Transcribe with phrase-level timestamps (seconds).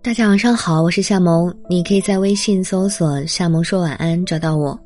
[0.00, 4.78] 大家晚上好，我是夏萌，你可以在微信搜索“夏萌说晚安”找到我。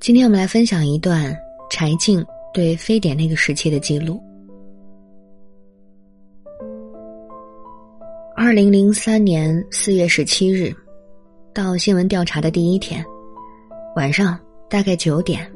[0.00, 1.36] 今天我们来分享一段
[1.68, 4.18] 柴静对非典那个时期的记录。
[8.34, 10.74] 二零零三年四月十七日，
[11.52, 13.04] 到新闻调查的第一天
[13.94, 14.40] 晚上，
[14.70, 15.46] 大概九点，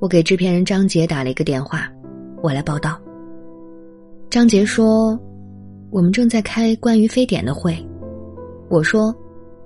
[0.00, 1.86] 我给制片人张杰打了一个电话，
[2.42, 3.00] 我来报道。
[4.30, 5.18] 张杰说。
[5.90, 7.74] 我们正在开关于非典的会，
[8.68, 9.14] 我说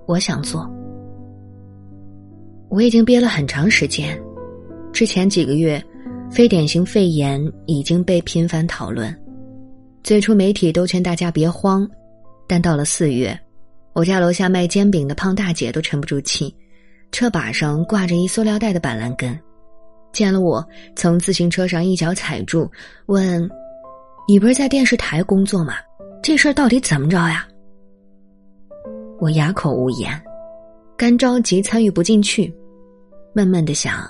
[0.07, 0.71] 我想做。
[2.69, 4.17] 我已经憋了很长时间，
[4.93, 5.85] 之前几个月，
[6.31, 9.13] 非典型肺炎已经被频繁讨论。
[10.05, 11.91] 最初媒体都劝大家别慌，
[12.47, 13.37] 但到了四月，
[13.93, 16.55] 我家楼下卖煎饼的胖大姐都沉不住气，
[17.11, 19.37] 车把上挂着一塑料袋的板蓝根，
[20.13, 22.71] 见了我从自行车上一脚踩住，
[23.07, 23.49] 问
[24.29, 25.75] ：“你不是在电视台工作吗？”
[26.23, 27.47] 这事儿到底怎么着呀？
[29.19, 30.09] 我哑口无言，
[30.97, 32.55] 干着急参与不进去，
[33.35, 34.09] 闷闷的想：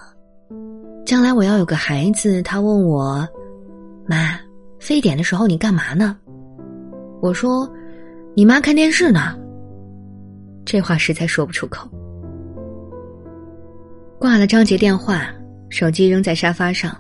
[1.07, 3.27] 将来我要有个孩子，他问我，
[4.07, 4.39] 妈，
[4.79, 6.17] 非典的时候你干嘛呢？
[7.21, 7.71] 我说，
[8.35, 9.39] 你妈看电视呢。
[10.65, 11.89] 这话实在说不出口。
[14.19, 15.27] 挂了张杰电话，
[15.73, 16.95] 手机扔在沙发上，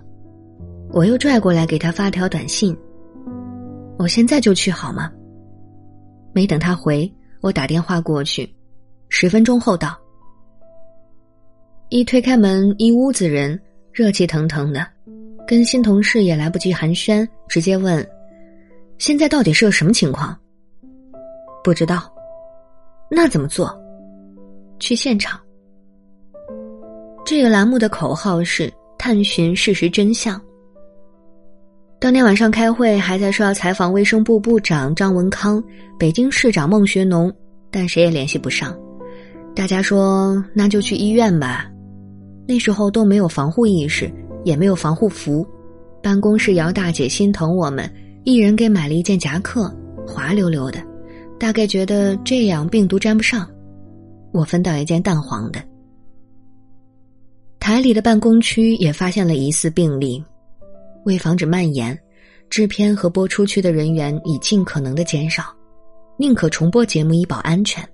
[0.93, 2.75] 我又拽过来给他发条短信。
[3.99, 5.13] 我现在就去好吗？
[6.33, 7.13] 没等他回，
[7.43, 8.51] 我打电话过去，
[9.11, 9.95] 十分钟后到。
[11.91, 13.61] 一推开门，一屋子人，
[13.93, 14.87] 热气腾腾的，
[15.47, 18.05] 跟新同事也来不及寒暄，直接问
[18.97, 20.35] ：“现在到底是个什么情况？”
[21.63, 22.11] 不知道。
[23.11, 23.71] 那怎么做？
[24.79, 25.39] 去现场。
[27.35, 30.39] 这个栏目的口号是探寻事实真相。
[31.99, 35.65] 当天晚上开会，还在说要采访卫生部部长张文康、
[35.99, 37.33] 北京市长孟学农，
[37.71, 38.79] 但谁也联系不上。
[39.57, 41.71] 大家说那就去医院吧。
[42.47, 44.13] 那时候都没有防护意识，
[44.45, 45.43] 也没有防护服。
[46.03, 47.91] 办公室姚大姐心疼我们，
[48.25, 49.75] 一人给买了一件夹克，
[50.07, 50.85] 滑溜溜的，
[51.41, 53.49] 大概觉得这样病毒沾不上。
[54.35, 55.72] 我分到一件淡黄的。
[57.63, 60.21] 台里的办公区也发现了疑似病例。
[61.05, 61.97] 为防止蔓延，
[62.51, 65.45] 制片和播出区的人员已尽可能的减少，
[66.19, 67.89] 宁可重播节目以保安全。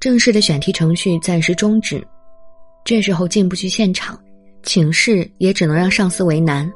[0.00, 2.02] 正式的选题程序暂时终止，
[2.82, 4.18] 这时候进不去现场，
[4.62, 6.72] 请示也只能让上司为难，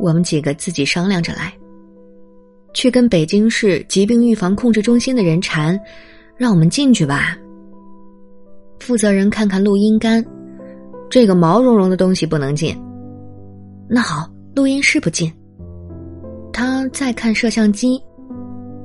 [0.00, 1.54] 我们几个自己商量着来。
[2.74, 5.78] 去跟北京市疾病预防控制中心的人缠，
[6.36, 7.38] 让我们进去吧。
[8.80, 10.24] 负责人看看录音杆，
[11.10, 12.76] 这个毛茸茸的东西不能进。
[13.88, 14.30] 那好。
[14.56, 15.30] 录音师不进，
[16.50, 18.02] 他在看摄像机，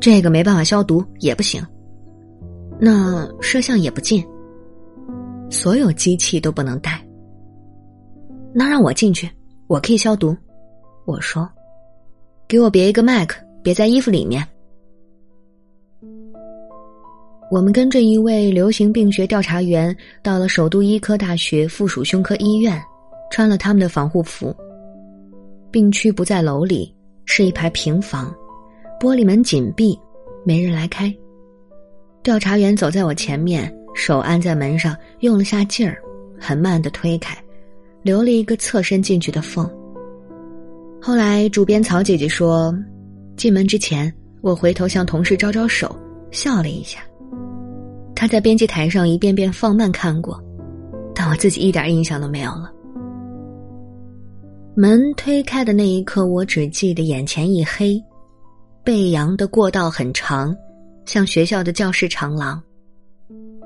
[0.02, 1.66] 这个没办法消毒也不行。
[2.78, 4.22] 那摄像也不进，
[5.50, 7.02] 所有机器都不能带。
[8.54, 9.31] 那让我进去，
[9.68, 10.36] 我可以消毒。
[11.06, 11.50] 我说，
[12.50, 14.46] 给我别一个麦克，别在衣服里面。
[17.51, 22.81] 我们跟着一位流行病学调查员到了首都医科大学附属胸科医院，
[23.29, 24.56] 穿了他们的防护服。
[25.69, 26.95] 病区不在楼里，
[27.25, 28.34] 是一排平房，
[29.01, 30.00] 玻璃门紧闭，
[30.45, 31.13] 没人来开。
[32.23, 36.01] 调查员走在我前面，手按在门上，用了下劲儿，
[36.39, 37.38] 很慢的推开，
[38.01, 39.69] 留了一个侧身进去的缝。
[41.01, 42.73] 后来主编曹姐姐说，
[43.35, 45.94] 进门之前，我回头向同事招招手，
[46.31, 47.01] 笑了一下。
[48.22, 50.40] 他在编辑台上一遍遍放慢看过，
[51.16, 52.72] 但我自己一点印象都没有了。
[54.76, 58.00] 门推开的那一刻，我只记得眼前一黑，
[58.84, 60.56] 背阳的过道很长，
[61.04, 62.62] 像学校的教室长廊。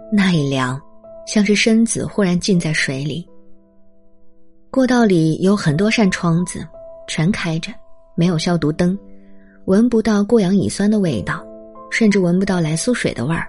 [0.10, 0.82] 那一凉，
[1.28, 3.28] 像是身子忽然浸在水里。
[4.72, 6.66] 过道里有很多扇窗子，
[7.10, 7.74] 全开着，
[8.16, 8.98] 没有消毒灯，
[9.66, 11.46] 闻不到过氧乙酸的味道，
[11.92, 13.46] 甚至闻不到来苏水的味儿。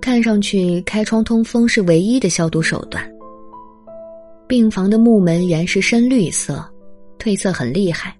[0.00, 3.04] 看上去开窗通风是唯一的消毒手段。
[4.46, 6.64] 病房的木门原是深绿色，
[7.18, 8.16] 褪色很厉害。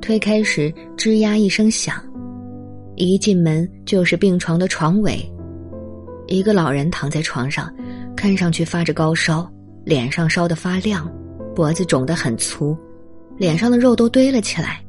[0.00, 2.02] 推开时吱呀一声响，
[2.96, 5.20] 一进门就是病床的床尾，
[6.26, 7.72] 一个老人躺在床上，
[8.16, 9.46] 看上去发着高烧，
[9.84, 11.06] 脸上烧得发亮，
[11.54, 12.74] 脖子肿得很粗，
[13.36, 14.82] 脸上的肉都堆了起来，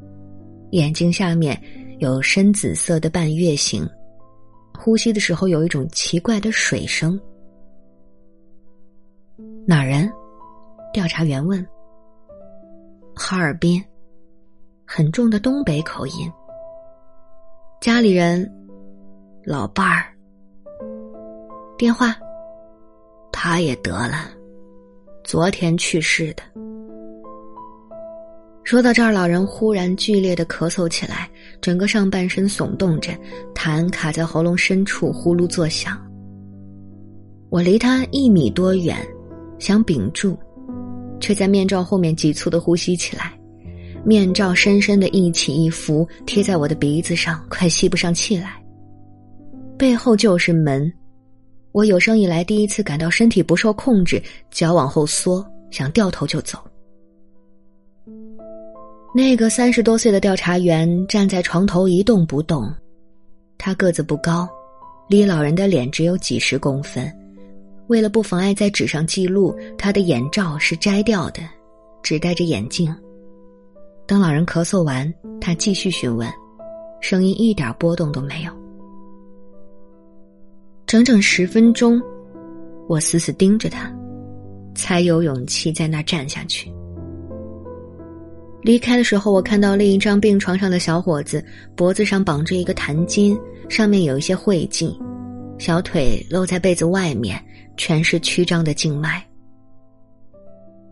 [0.70, 1.60] 眼睛下面
[1.98, 3.86] 有深紫色的半月形，
[4.84, 7.16] 呼吸的时候有一种奇怪的水声。
[9.64, 10.12] 哪儿人？
[10.92, 11.64] 调查员问
[13.14, 13.80] ：“哈尔滨，
[14.84, 16.28] 很重的东北口音。
[17.80, 18.52] 家里人，
[19.44, 20.12] 老伴儿。
[21.78, 22.16] 电话，
[23.30, 24.32] 他也得了，
[25.22, 26.42] 昨天去世的。
[28.64, 31.30] 说到这儿，老人忽然剧烈的咳嗽起来，
[31.62, 33.12] 整个上半身耸动着，
[33.54, 35.96] 痰卡在喉咙深处，呼噜作响。
[37.50, 38.98] 我离他一米多远，
[39.60, 40.36] 想屏住，
[41.20, 43.32] 却在面罩后面急促的呼吸起来，
[44.04, 48.60] 面罩深深的一起一伏，贴在我的鼻子上，快吸不上气来。
[49.78, 50.92] 背后就是门，
[51.70, 54.20] 我有生以来第一次感到身体不受控制，
[54.50, 56.58] 脚往后缩，想掉头就走。
[59.14, 62.72] 那个三十多岁的调查员站在床头一动不动，
[63.58, 64.48] 他个子不高，
[65.06, 67.12] 离老人的脸只有几十公分。
[67.88, 71.42] 为了不妨碍在纸上记录，他的眼罩是摘掉的，
[72.02, 72.94] 只戴着眼镜。
[74.06, 76.26] 等老人咳嗽完，他继续询问，
[77.02, 78.52] 声音一点波动都没有。
[80.86, 82.00] 整整十分钟，
[82.88, 83.94] 我死死盯着他，
[84.74, 86.72] 才有勇气在那站下去。
[88.62, 91.44] 离开的时候，我看到另一张病床上的小伙子
[91.74, 93.38] 脖子上绑着一个弹巾，
[93.68, 94.96] 上面有一些晦迹，
[95.58, 97.44] 小腿露在被子外面，
[97.76, 99.26] 全是曲张的静脉。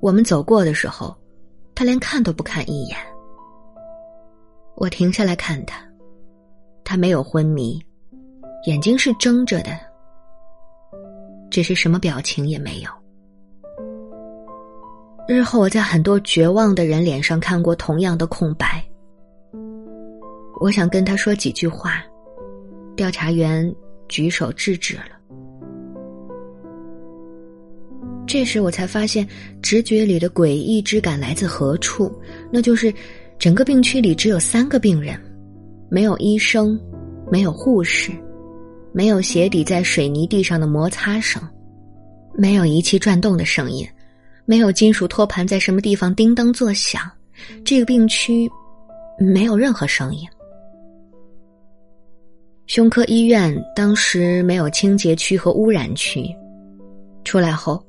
[0.00, 1.16] 我们走过的时候，
[1.74, 2.96] 他连看都不看一眼。
[4.74, 5.80] 我停下来看他，
[6.82, 7.80] 他没有昏迷，
[8.66, 9.78] 眼睛是睁着的，
[11.50, 12.90] 只是什么表情也没有。
[15.32, 18.84] 日后，我在很多绝望的人脸上看过同样的空白。
[20.60, 22.02] 我想跟他说几句话，
[22.96, 23.72] 调查员
[24.08, 25.12] 举手制止了。
[28.26, 29.24] 这时，我才发现
[29.62, 32.12] 直觉里的诡异之感来自何处？
[32.50, 32.92] 那就是，
[33.38, 35.16] 整个病区里只有三个病人，
[35.88, 36.76] 没有医生，
[37.30, 38.10] 没有护士，
[38.92, 41.40] 没有鞋底在水泥地上的摩擦声，
[42.34, 43.86] 没有仪器转动的声音。
[44.50, 47.08] 没有金属托盘在什么地方叮当作响，
[47.64, 48.50] 这个病区
[49.16, 50.28] 没有任何声音。
[52.66, 56.28] 胸科医院当时没有清洁区和污染区。
[57.24, 57.80] 出来后，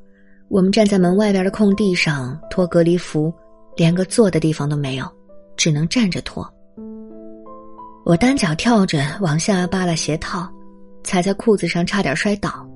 [0.50, 3.34] 我们站在门外边的空地上脱隔离服，
[3.75, 5.12] 连个坐的地方都没有，
[5.57, 6.48] 只能站着脱。
[8.06, 10.48] 我单脚跳着往下扒拉鞋套，
[11.04, 12.70] 踩在裤子上差点摔倒。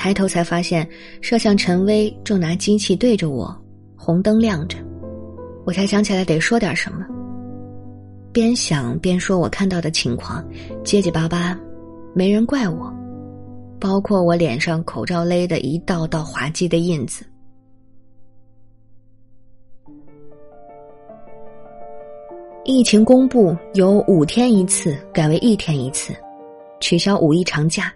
[0.00, 0.88] 抬头才发现，
[1.20, 3.54] 摄像陈威正拿机器对着我，
[3.94, 4.78] 红灯亮着，
[5.66, 7.04] 我才想起来得说点什么。
[8.32, 10.42] 边想边说我看到的情况，
[10.82, 11.54] 结结巴巴，
[12.14, 12.90] 没人怪我，
[13.78, 17.22] 包括我脸上口罩勒的一道道滑稽的印子。
[22.64, 26.14] 疫情公布由五天一次改为一天一次，
[26.80, 27.92] 取消五一长假。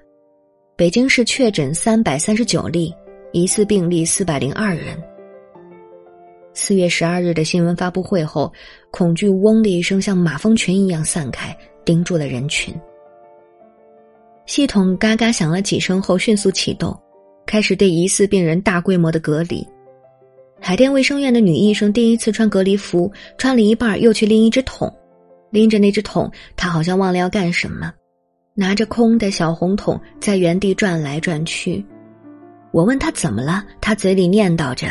[0.76, 2.92] 北京市确诊三百三十九例，
[3.30, 5.00] 疑似病例四百零二人。
[6.52, 8.52] 四月十二日的新闻发布会后，
[8.90, 12.74] 恐惧“嗡”的一声像马蜂群一样散开，盯住了人群。
[14.46, 16.92] 系统嘎嘎响了几声后，迅速启动，
[17.46, 19.64] 开始对疑似病人大规模的隔离。
[20.60, 24.92] 海淀卫生院的女医生第一次穿隔离服，穿了一半又去拎一只桶，
[25.50, 27.94] 拎着那只桶，她好像忘了要干什么。
[28.56, 31.84] 拿着空的小红桶在原地转来转去，
[32.70, 34.86] 我问他怎么了，他嘴里念叨着：“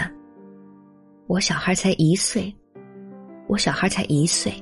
[1.27, 2.53] 我小孩才一岁，
[3.47, 4.53] 我小孩才一岁。”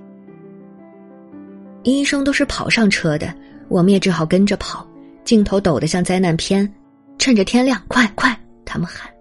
[1.81, 3.33] 医生都是跑上车的，
[3.69, 4.87] 我们也只好跟着跑。
[5.23, 6.71] 镜头抖得像灾难片，
[7.17, 8.39] 趁着天亮，快快！
[8.63, 9.11] 他们喊。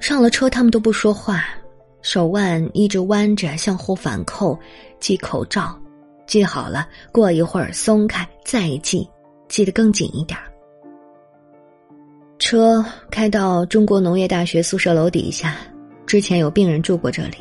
[0.00, 1.44] 上了车，他们都不说话，
[2.00, 4.58] 手腕一直弯着向后反扣，
[4.98, 5.78] 系口罩。
[6.26, 9.08] 系好了，过一会儿松开，再系，
[9.48, 10.38] 系得更紧一点
[12.38, 15.56] 车开到中国农业大学宿舍楼底下，
[16.06, 17.38] 之前有病人住过这里，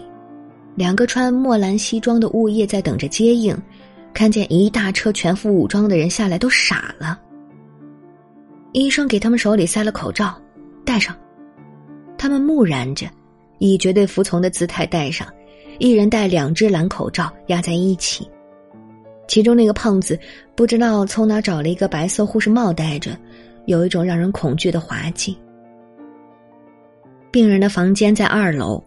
[0.75, 3.57] 两个穿墨蓝西装的物业在等着接应，
[4.13, 7.19] 看见一大车全副武装的人下来，都傻了。
[8.71, 10.33] 医生给他们手里塞了口罩，
[10.85, 11.15] 戴上，
[12.17, 13.07] 他们木然着，
[13.59, 15.27] 以绝对服从的姿态戴上，
[15.79, 18.29] 一人戴两只蓝口罩压在一起。
[19.27, 20.19] 其中那个胖子
[20.55, 23.17] 不知道从哪找了一个白色护士帽戴着，
[23.65, 25.37] 有一种让人恐惧的滑稽。
[27.31, 28.81] 病人的房间在二楼，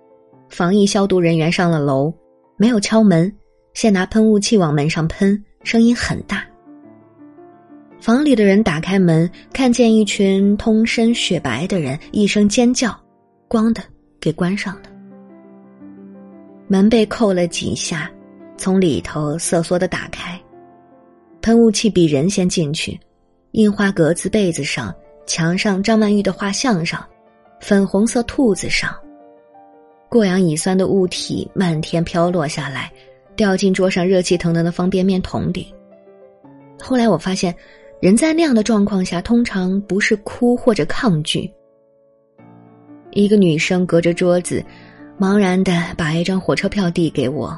[0.49, 2.13] 防疫消毒人员上了楼，
[2.57, 3.31] 没有敲门，
[3.75, 6.45] 先拿喷雾器往门上喷，声音很大。
[8.01, 12.97] 房里的人打开门，看见一群通身雪白的人，一声尖叫，
[13.49, 13.83] 咣的
[14.21, 14.83] 给关上了。
[16.69, 18.11] 门被扣了几下，
[18.59, 20.39] 从里头瑟缩的打开，
[21.41, 22.99] 喷雾器比人先进去，
[23.53, 24.93] 印花格子被子上、
[25.27, 27.03] 墙上张曼玉的画像上、
[27.61, 28.93] 粉红色兔子上，
[30.09, 32.93] 过氧乙酸的物体漫天飘落下来，
[33.37, 35.73] 掉进桌上热气腾腾的方便面桶里。
[36.81, 37.55] 后来我发现，
[38.01, 41.49] 人在那样的状况下，通常不是哭或者抗拒。
[43.13, 44.65] 一个女生隔着桌子，
[45.19, 47.57] 茫然的把一张火车票递给我。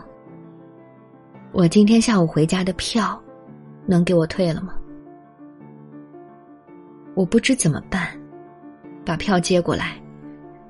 [1.52, 3.20] 我今天下午回家的票，
[3.86, 4.74] 能给我退了吗？
[7.14, 8.08] 我不知怎么办，
[9.04, 10.00] 把票接过来，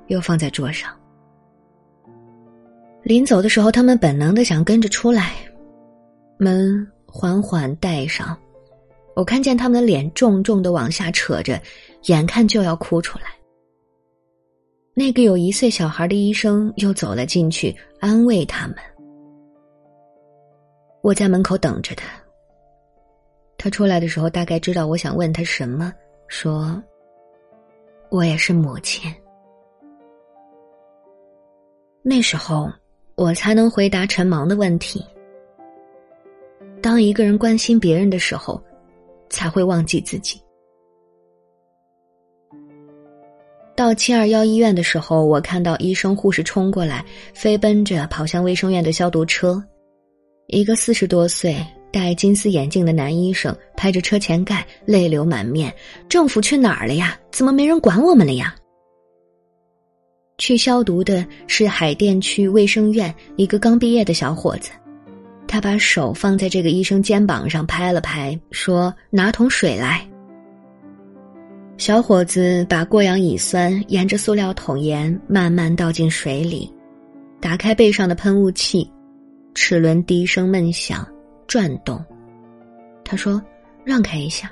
[0.07, 0.91] 又放在桌上。
[3.03, 5.35] 临走的时候，他们本能的想跟着出来，
[6.39, 6.87] 门。
[7.13, 8.39] 缓缓带上，
[9.17, 11.61] 我看见他们的脸重重的往下扯着，
[12.05, 13.25] 眼看就要哭出来。
[14.95, 18.77] 那个有一岁小孩的医生又走了进去，安慰他们。
[21.03, 22.09] 我在门口等着他。
[23.57, 25.93] 他出来的时候，大概知道我想问他什么，
[26.29, 26.83] 说
[28.11, 29.13] ：“我也是母亲。”
[32.03, 32.71] 那时候，
[33.17, 35.05] 我才能回答陈芒的问题。
[36.81, 38.61] 当一个人关心别人的时候，
[39.29, 40.41] 才会忘记自己。
[43.77, 47.05] 到七二幺医院的时候，我看到医生护士冲过来，
[47.35, 49.63] 飞奔着跑向卫生院的消毒车。
[50.53, 51.57] 一个四十多岁、
[51.93, 55.73] 戴金丝眼镜的男医生拍着车前盖，泪流满面
[56.09, 57.17] ：“政府去哪儿了呀？
[57.31, 58.55] 怎么没人管我们了呀？”
[60.39, 64.71] 去消毒的是海淀区卫生院一个刚毕业的小伙子。
[65.47, 70.05] 他把手放在这个医生肩膀上拍了拍，说：“拿桶水来。”
[71.79, 76.73] 小伙子把过氧乙酸沿着塑料桶沿慢慢倒进水里，
[77.41, 78.91] 打开背上的喷雾器，
[79.55, 81.07] 齿轮低声闷响，
[81.47, 82.05] 转动。
[83.05, 83.43] 他说
[83.85, 84.51] ：“让开一下。”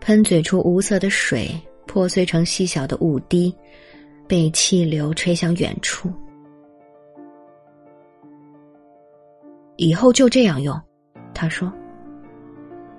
[0.00, 1.50] 喷嘴处无色的水
[1.86, 3.54] 破碎成细小的雾滴，
[4.26, 6.10] 被气流吹向远处。
[9.76, 10.80] 以后就这样用，
[11.34, 11.72] 他说。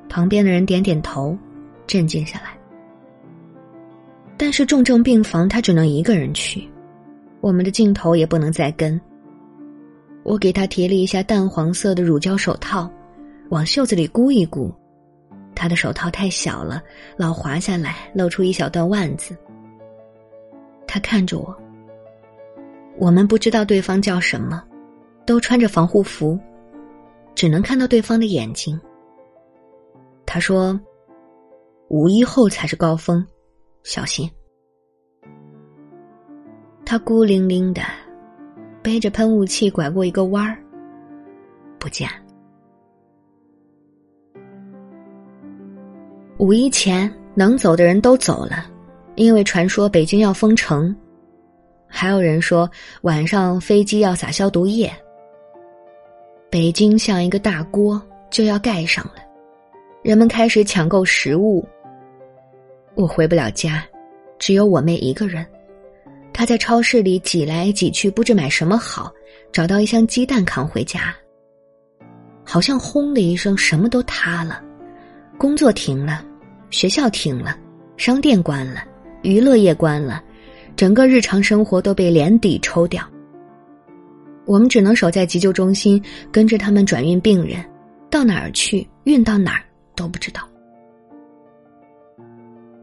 [0.09, 1.37] 旁边的人点点头，
[1.85, 2.57] 镇静下来。
[4.37, 6.69] 但是重症病房他只能一个人去，
[7.41, 8.99] 我们的镜头也不能再跟。
[10.27, 12.91] 我给他提了一下淡黄色的乳胶手套，
[13.49, 14.69] 往袖子里箍一箍。
[15.55, 16.83] 他的手套太小了，
[17.15, 19.33] 老滑下来，露出一小段腕子。
[20.85, 21.57] 他看着我，
[22.97, 24.61] 我们不知道对方叫什么，
[25.25, 26.37] 都穿着防护服。
[27.33, 28.77] 只能看到对方的眼睛。
[30.25, 30.77] 他说
[31.87, 33.25] ：“五一后才是高峰，
[33.83, 34.29] 小心。”
[36.83, 37.81] 他孤零零的
[38.87, 40.57] 背着喷雾器拐过一个弯儿，
[41.77, 42.07] 不见。
[46.37, 48.65] 五一前能走的人都走了，
[49.15, 50.95] 因为传说北京要封城，
[51.85, 54.89] 还有人说晚上飞机要撒消毒液。
[56.49, 59.15] 北京像一个大锅，就要盖上了。
[60.01, 61.67] 人们开始抢购食物。
[62.95, 63.83] 我回不了家，
[64.39, 65.45] 只有我妹一个人。
[66.37, 69.11] 他在超市里挤来挤去，不知买什么好，
[69.51, 71.11] 找到一箱鸡蛋扛回家。
[72.45, 74.61] 好像轰的一声，什么都塌了，
[75.35, 76.23] 工作停了，
[76.69, 77.57] 学校停了，
[77.97, 78.83] 商店关了，
[79.23, 80.23] 娱乐业关了，
[80.75, 83.03] 整个日常生活都被连底抽掉。
[84.45, 85.99] 我们只能守在急救中心，
[86.31, 87.65] 跟着他们转运病人，
[88.11, 89.63] 到哪儿去，运到哪儿
[89.95, 90.47] 都不知道。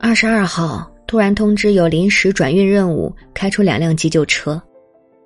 [0.01, 4.61] 二十二号突然通知有临时转运任务，开出两辆急救车。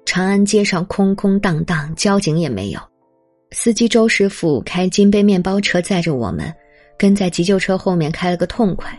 [0.05, 2.81] 长安街上空空荡荡，交警也没有。
[3.53, 6.53] 司机周师傅开金杯面包车载着我们，
[6.99, 8.99] 跟在急救车后面开了个痛快。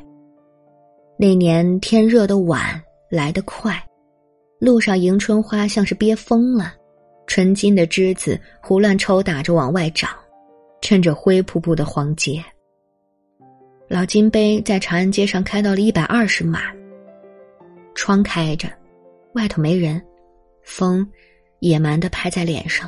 [1.18, 3.84] 那年天热的晚，来得快，
[4.60, 6.74] 路上迎春花像是憋疯了。
[7.28, 10.10] 纯金的枝子胡乱抽打着往外长，
[10.82, 12.44] 趁着灰扑扑的黄街。
[13.90, 16.62] 老金杯在长安街上开到了一百二十码，
[17.96, 18.70] 窗开着，
[19.34, 20.00] 外头没人，
[20.62, 21.06] 风
[21.58, 22.88] 野蛮的拍在脸上。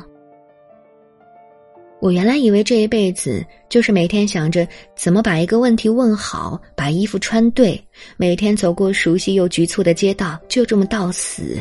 [2.00, 7.84] 我原来以为这一辈子就是每天想着怎么把一个问题问好，把衣服穿对，
[8.16, 11.60] 每天走过熟悉又局促的街道，就这么到死。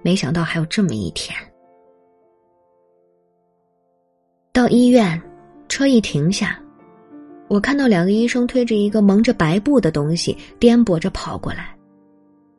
[0.00, 1.36] 没想到还有这么一天。
[4.50, 5.20] 到医院，
[5.68, 6.58] 车一停下，
[7.48, 11.74] 我看到两个医生推着一个蒙着白布的东西，颠簸着跑过来，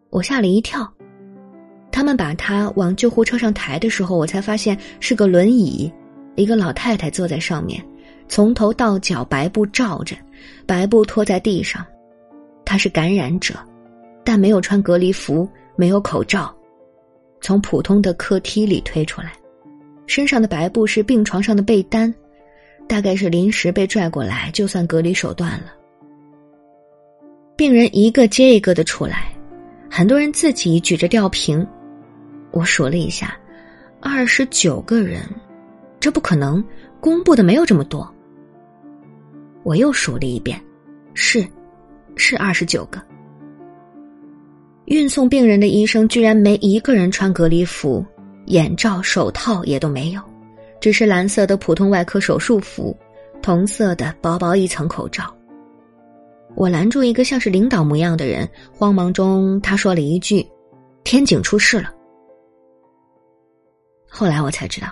[0.09, 0.89] 我吓了一跳。
[1.91, 5.91] 他们把他往救护车上抬的时候，我才发现是个轮椅，
[6.35, 7.83] 一个老太太坐在上面，
[8.27, 10.15] 从头到脚白布罩着，
[10.65, 11.85] 白布拖在地上。
[12.63, 13.55] 她是感染者，
[14.23, 16.55] 但没有穿隔离服，没有口罩，
[17.41, 19.33] 从普通的客梯里推出来，
[20.05, 22.13] 身上的白布是病床上的被单，
[22.87, 25.73] 大概是临时被拽过来，就算隔离手段了。
[27.55, 29.31] 病人一个接一个的出来，
[29.89, 31.65] 很多人自己举着吊瓶。
[32.51, 33.37] 我数了一下，
[33.99, 35.21] 二十九个人，
[35.99, 36.63] 这不可能，
[36.99, 38.09] 公布的没有这么多。
[39.63, 40.59] 我又数了一遍，
[41.13, 41.45] 是，
[42.15, 43.01] 是二十九个。
[44.85, 48.05] 运送病人的医生居然没一个人穿隔离服、
[48.45, 50.21] 眼罩、手套也都没有，
[50.79, 52.95] 只是蓝色的普通外科手术服，
[53.41, 55.33] 同色的薄薄一层口罩。
[56.55, 60.45] 我拦住一个像是领导模样的人，慌忙中他说了一句
[61.03, 61.93] ：“天井出事了。”
[64.09, 64.87] 后来我才知道，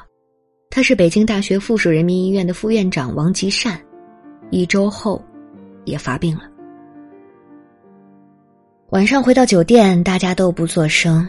[0.69, 3.81] 他是北京大学附属人民医院的副院长王吉善，
[4.51, 5.23] 一周后
[5.85, 6.43] 也发病了。
[8.89, 11.27] 晚上回到酒店，大家都不作声。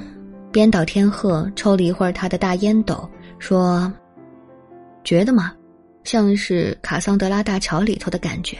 [0.52, 3.08] 编导天鹤抽了一会儿他的大烟斗，
[3.38, 3.90] 说
[5.06, 5.54] ：“觉得吗？
[6.02, 8.58] 像是卡桑德拉大桥里头的感觉。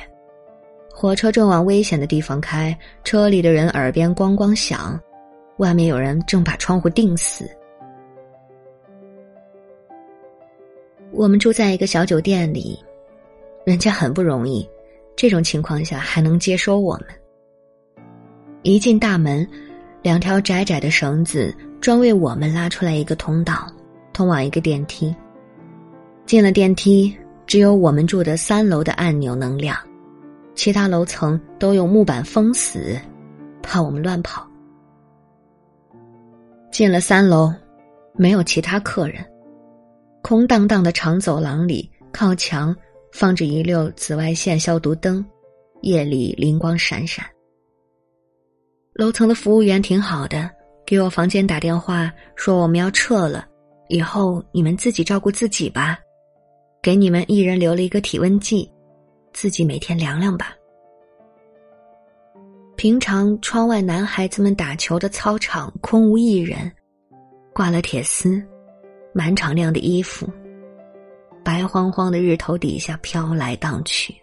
[0.94, 4.98] 火车正往危险的地方开，车里的人耳边咣咣响，
[5.56, 7.50] 外面有人正把窗户钉死。”
[11.10, 12.78] 我们住在一个小酒店里，
[13.64, 14.68] 人家很不容易，
[15.16, 17.06] 这种情况下还能接收我们。
[18.62, 19.44] 一进大门，
[20.00, 23.66] 两条窄窄的绳子专为我们拉出来一个通道，
[24.12, 25.12] 通往一个电梯。
[26.26, 27.16] 进了电梯，
[27.47, 29.78] 只有我们住的三楼的按钮能亮，
[30.56, 32.99] 其他楼层都用木板封死，
[33.62, 34.45] 怕我们乱跑。
[36.73, 37.54] 进了三楼，
[38.14, 39.25] 没有其他客人。
[40.21, 42.75] 空荡荡的长走廊里，靠墙
[43.12, 45.25] 放着一溜紫外线消毒灯，
[45.82, 47.25] 夜里灵光闪闪。
[48.95, 50.50] 楼层的服务员挺好的，
[50.84, 53.47] 给我房间打电话说我们要撤了，
[53.89, 55.97] 以后你们自己照顾自己吧，
[56.86, 58.70] 给你们一人留了一个体温计，
[59.32, 60.56] 自己每天量量吧。
[62.76, 66.70] 平常窗外男孩子们打球的操场空无一人，
[67.52, 68.40] 挂了铁丝。
[69.12, 70.28] 满场亮的衣服，
[71.42, 74.14] 白晃晃的日头底下飘来荡去。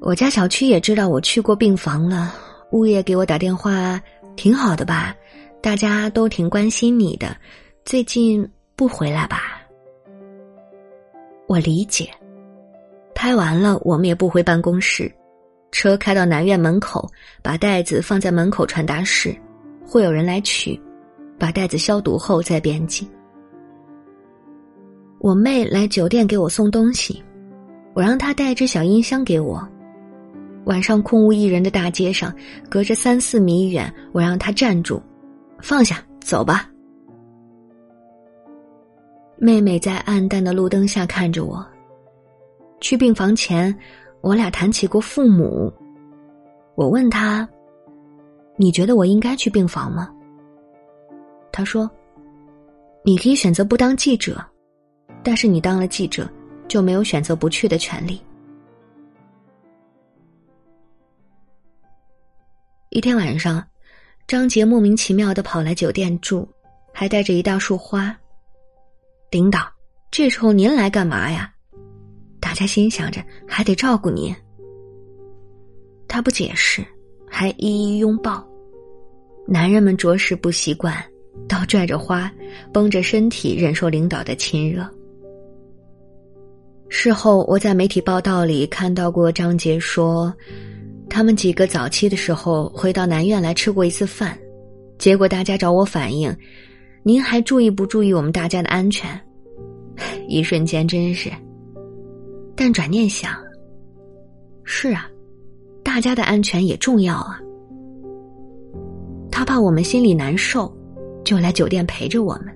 [0.00, 2.34] 我家小区也知道我去过病房了，
[2.72, 4.02] 物业给我打电话，
[4.34, 5.14] 挺好的吧？
[5.62, 7.36] 大家都挺关心你的，
[7.84, 8.44] 最近
[8.74, 9.57] 不回来吧？
[11.48, 12.08] 我理解。
[13.14, 15.12] 拍完了，我们也不回办公室，
[15.72, 17.10] 车开到南院门口，
[17.42, 19.36] 把袋子放在门口传达室，
[19.84, 20.80] 会有人来取。
[21.40, 23.08] 把袋子消毒后再编辑。
[25.20, 27.22] 我妹来酒店给我送东西，
[27.94, 29.66] 我让她带只小音箱给我。
[30.64, 32.34] 晚上空无一人的大街上，
[32.68, 35.00] 隔着三四米远，我让她站住，
[35.60, 36.68] 放下，走吧。
[39.40, 41.64] 妹妹在暗淡的路灯下看着我。
[42.80, 43.74] 去病房前，
[44.20, 45.72] 我俩谈起过父母。
[46.74, 47.48] 我问她
[48.56, 50.12] ：“你觉得我应该去病房吗？”
[51.52, 51.88] 他说
[53.04, 54.44] ：“你可以选择不当记者，
[55.22, 56.28] 但是你当了记者，
[56.66, 58.20] 就没有选择不去的权利。”
[62.90, 63.64] 一天晚上，
[64.26, 66.48] 张杰莫名其妙的跑来酒店住，
[66.92, 68.16] 还带着一大束花。
[69.30, 69.60] 领导，
[70.10, 71.52] 这时候您来干嘛呀？
[72.40, 74.34] 大家心想着还得照顾您。
[76.06, 76.84] 他不解释，
[77.28, 78.46] 还一一拥抱。
[79.46, 81.02] 男人们着实不习惯。
[81.46, 82.30] 倒拽着花，
[82.72, 84.84] 绷着身体忍受领导的亲热。
[86.88, 90.34] 事后，我在媒体报道里看到过张杰说，
[91.08, 94.36] 他们几个早期的时候回到南院来吃过一次饭，
[94.98, 96.36] 结果大家找我反映，
[97.08, 99.18] 您还注意不注意我们大家的安全？
[100.28, 101.30] 一瞬间真是。
[102.54, 103.32] 但转念想，
[104.62, 105.08] 是啊，
[105.82, 107.40] 大家的安全也重要啊。
[109.30, 110.70] 他怕我们心里难受。
[111.24, 112.46] 就来酒店陪着我们。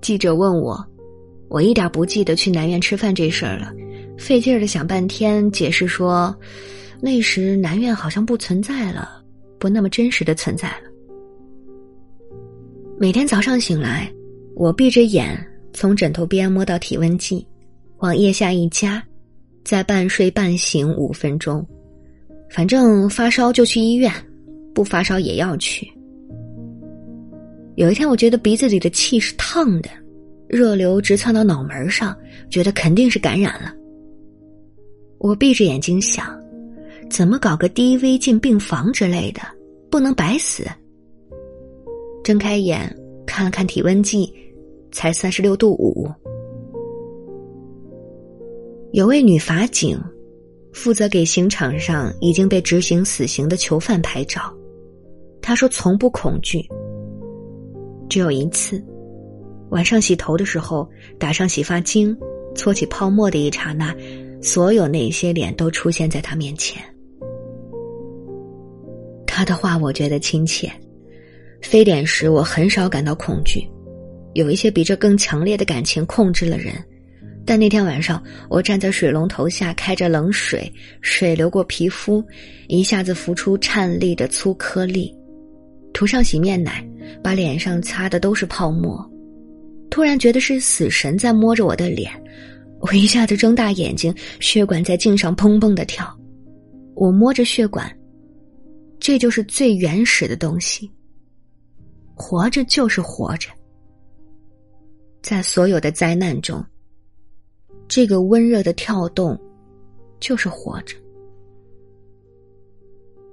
[0.00, 0.82] 记者问我，
[1.48, 3.70] 我一点不记得去南苑吃饭这事儿了，
[4.16, 6.34] 费劲儿的想半天，解释说，
[7.02, 9.22] 那时南苑好像不存在了，
[9.58, 10.85] 不那么真实的存在了。
[12.98, 14.10] 每天早上醒来，
[14.54, 15.38] 我闭着眼，
[15.74, 17.46] 从枕头边摸到体温计，
[17.98, 19.04] 往腋下一夹，
[19.64, 21.64] 再半睡半醒五分钟，
[22.48, 24.10] 反正发烧就去医院，
[24.74, 25.86] 不发烧也要去。
[27.74, 29.90] 有一天，我觉得鼻子里的气是烫的，
[30.48, 32.16] 热流直窜到脑门上，
[32.48, 33.74] 觉得肯定是感染了。
[35.18, 36.34] 我闭着眼睛想，
[37.10, 39.42] 怎么搞个低危进病房之类的，
[39.90, 40.64] 不能白死。
[42.26, 42.92] 睁开眼
[43.24, 44.28] 看了看体温计，
[44.90, 46.10] 才三十六度五。
[48.90, 49.96] 有位女法警，
[50.72, 54.52] 负责给刑场上已经被执行死刑的囚犯拍照。
[55.40, 56.66] 她说从不恐惧。
[58.08, 58.84] 只有一次，
[59.70, 60.84] 晚上洗头的时候，
[61.20, 62.12] 打上洗发精，
[62.56, 63.94] 搓起泡沫的一刹那。
[64.42, 66.82] 所有那些脸都出现在他面前。
[69.28, 70.68] 他的话我觉得亲切。
[71.66, 73.68] 非典时我很少感到恐惧，
[74.34, 76.72] 有一些比这更强烈的感情控制了人。
[77.44, 82.24] 但那天晚上，我站在水龙头下，开着冷水，水流过皮肤，
[82.68, 85.12] 一下子浮出颤栗的粗颗粒，
[85.92, 86.88] 涂上洗面奶，
[87.22, 89.04] 把脸上擦的都是泡沫。
[89.90, 92.10] 突然觉得是死神在摸着我的脸。
[92.80, 96.06] 我一下子睁大眼睛，血管在颈上砰砰的跳。
[96.94, 97.90] 我摸着血管，
[99.00, 100.90] 这就是最原始的东西。
[102.16, 103.48] 活着就是活着，
[105.22, 106.64] 在所有的灾难中，
[107.86, 109.38] 这个温热的跳动
[110.18, 110.96] 就是活着。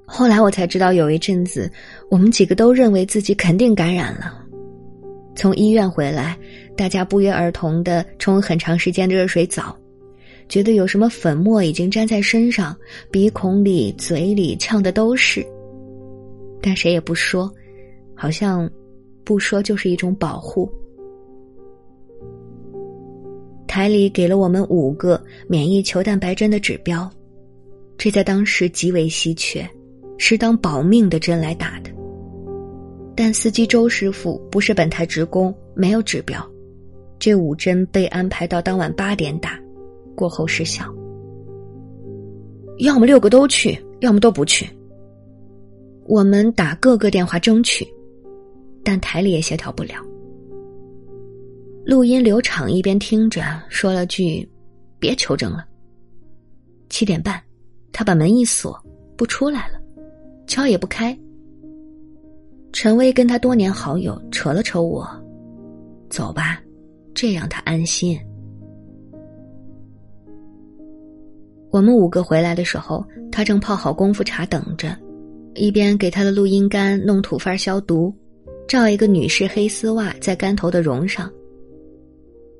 [0.06, 1.72] 后来我才知道，有一阵子，
[2.12, 4.46] 我们几个都认为自己肯定感染了。
[5.36, 6.38] 从医院回来。
[6.76, 9.78] 大家不约而同的冲很长时间的热水澡，
[10.50, 12.76] 觉得有什么粉末已经粘在身上，
[13.12, 15.46] 鼻孔里、嘴里呛的都是。
[16.60, 17.48] 但谁也不说，
[18.23, 18.71] 好像
[19.25, 20.71] 不说就是一种保护。
[23.67, 27.12] 台里给了我们五个免疫球蛋白针的指标，
[27.97, 29.69] 这在当时极为稀缺，
[30.17, 31.89] 是当保命的针来打的。
[33.13, 36.41] 但司机周师傅不是本台职工，没有指标。
[37.19, 39.59] 这五针被安排到当晚八点打，
[40.15, 40.86] 过后失效。
[42.77, 44.65] 要么六个都去，要么都不去。
[46.05, 47.86] 我们打各个电话争取，
[48.84, 49.96] 但台里也协调不了。
[51.86, 54.48] 录音刘畅一边听着，说了句
[55.00, 55.65] ：“别求证了。”
[56.89, 57.41] 七点半，
[57.91, 58.80] 他把门一锁，
[59.17, 59.82] 不出来了，
[60.48, 61.17] 敲也不开。
[62.72, 65.08] 陈威跟他多年好友扯了扯我
[66.10, 66.62] ：“走吧。”
[67.13, 68.19] 这样他安心。
[71.69, 74.98] 我们五个回来的时候，他正泡好功夫茶等着，
[75.54, 78.12] 一边给他的录音杆弄土法消毒，
[78.67, 81.32] 照一个女士黑丝袜在杆头的绒上，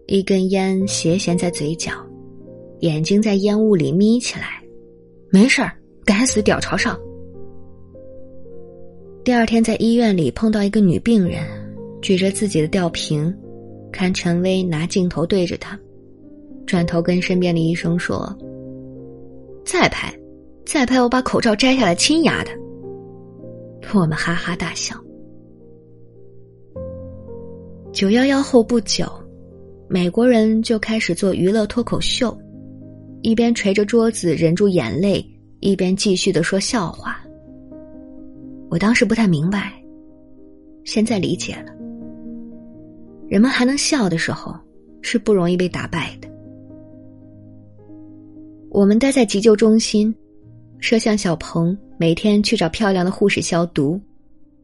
[0.08, 1.92] 一根烟斜衔在嘴角，
[2.80, 4.62] 眼睛在烟雾里眯起来。
[5.30, 5.72] 没事儿，
[6.06, 7.00] 该死屌朝上。
[9.24, 11.44] 第二天在医院里碰到一个女病人，
[12.02, 13.34] 举着自己的吊瓶。
[13.92, 15.80] 看陈威拿镜头对着他，
[16.66, 18.36] 转头跟身边的医生说
[19.64, 20.12] ：“再拍，
[20.66, 22.50] 再拍，我把口罩摘下来亲丫的。”
[23.94, 24.96] 我们哈哈大笑。
[27.94, 29.08] 九幺幺后不久，
[29.88, 32.36] 美国人就开始做娱乐脱口秀，
[33.22, 35.24] 一边捶着桌子忍住眼泪，
[35.60, 37.24] 一边继续的说笑话。
[38.72, 39.72] 我当时不太明白，
[40.84, 41.72] 现在理解了。
[43.30, 44.56] 人们还能笑的时候，
[45.04, 46.28] 是不容易被打败的。
[48.72, 50.14] 我们待在急救中心，
[50.80, 54.02] 摄像小鹏每天去找漂亮的护士消毒。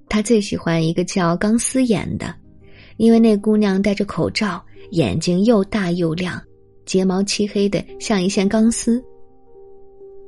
[0.08, 2.34] 他最喜欢一个叫钢丝眼的，
[3.00, 6.38] 因为那姑娘戴着口罩，眼睛又大又亮，
[6.86, 9.02] 睫毛漆黑的像一线钢丝。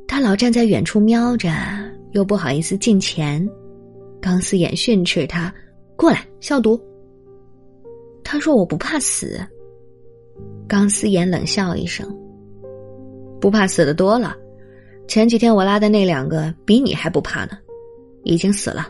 [0.08, 1.50] 他老站在远处瞄着，
[2.12, 3.46] 又不好意思近前。
[4.22, 5.54] 钢丝眼训斥他
[5.98, 6.80] ：“过来消毒。”
[8.24, 9.46] 他说：“我不怕死。”
[10.66, 12.08] 钢丝眼冷笑一声
[13.42, 14.34] ：“不怕死的多了，
[15.10, 17.58] 前几天我拉的那两个比你还不怕呢，
[18.24, 18.90] 已经死了。”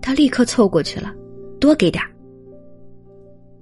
[0.00, 1.14] 他立刻凑过去了
[1.62, 2.10] ：“多给点儿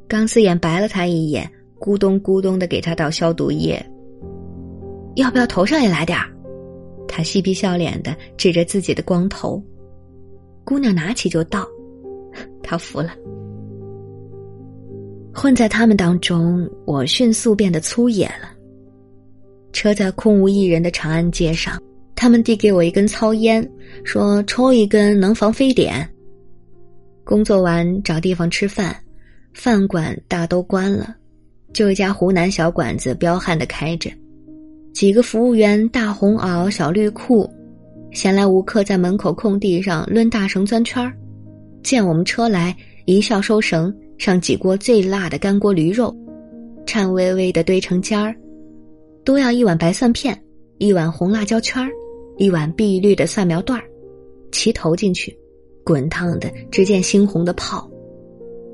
[0.08, 3.78] 钢丝眼白了他一眼，咕咚咕咚的给他倒消毒液。
[5.16, 6.26] 要不要头上也来点儿
[7.06, 9.62] 他嬉皮笑脸的指着自己的光头。
[10.64, 11.66] 姑娘拿起就倒，
[12.62, 13.10] 他服了。
[15.34, 18.50] 混在他们当中，我迅速变得粗野了。
[19.72, 21.78] 车在空无一人的长安街上，
[22.16, 23.70] 他们递给我一根糙烟，
[24.04, 26.08] 说抽一根能防非典。
[27.24, 28.96] 工作完找地方吃饭，
[29.54, 31.14] 饭馆大都关了，
[31.72, 34.10] 就一家湖南小馆子彪悍的开着，
[34.92, 37.48] 几个服务员大红袄小绿裤，
[38.12, 41.12] 闲来无客在门口空地上抡大绳钻圈儿。
[41.82, 46.14] 见我们车来，一笑收绳，上几锅最辣的干锅驴肉，
[46.84, 48.34] 颤巍巍的堆成尖儿，
[49.24, 50.38] 都要一碗白蒜片，
[50.78, 51.88] 一碗红辣椒圈儿，
[52.36, 53.84] 一碗碧绿的蒜苗段儿，
[54.52, 55.34] 齐投进去，
[55.90, 57.90] 滚烫的只见猩红的泡，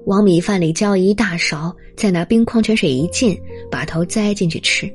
[0.05, 3.35] 往米饭里浇一大勺，再拿冰矿泉水一浸，
[3.71, 4.87] 把头栽进去吃。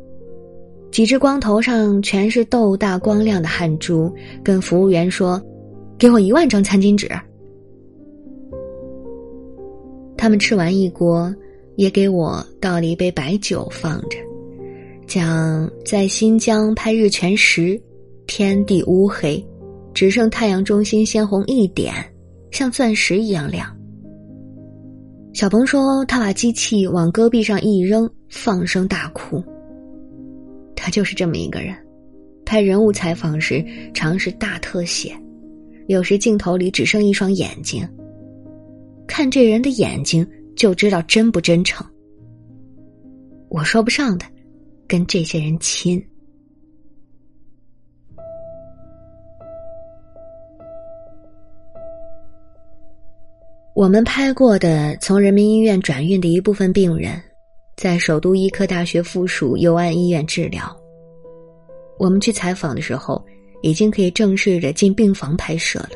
[0.92, 5.42] 几只光头上全是豆大光亮的汗珠，跟服务员说
[5.98, 7.10] ：“给我一万张餐巾纸。”
[10.16, 11.34] 他们吃完一锅，
[11.76, 14.20] 也给我倒了一杯白酒放着，
[15.08, 17.82] 讲在新疆拍日全食，
[18.28, 19.44] 天地乌黑，
[19.94, 21.94] 只剩太阳中心鲜红一点，
[22.52, 23.76] 像钻石一样亮。
[25.34, 29.44] 小鹏说他把机器往戈壁上一扔，放声大哭。
[30.76, 31.76] 他就是这么一个人，
[32.46, 35.16] 拍人物采访时常是大特写，
[35.88, 37.88] 有时镜头里只剩一双眼睛。
[39.08, 41.86] 看这人的眼睛就知道真不真诚。
[43.50, 44.26] 我说不上的，
[44.88, 46.04] 跟这些人亲。
[53.82, 57.20] 我们拍过的从人民医院转运的一部分病人。
[57.76, 60.63] 在首都医科大学附属佑安医院治疗。
[61.98, 63.20] 我们去采访的时候，
[63.63, 65.89] 已经可以正式的进病房拍摄了。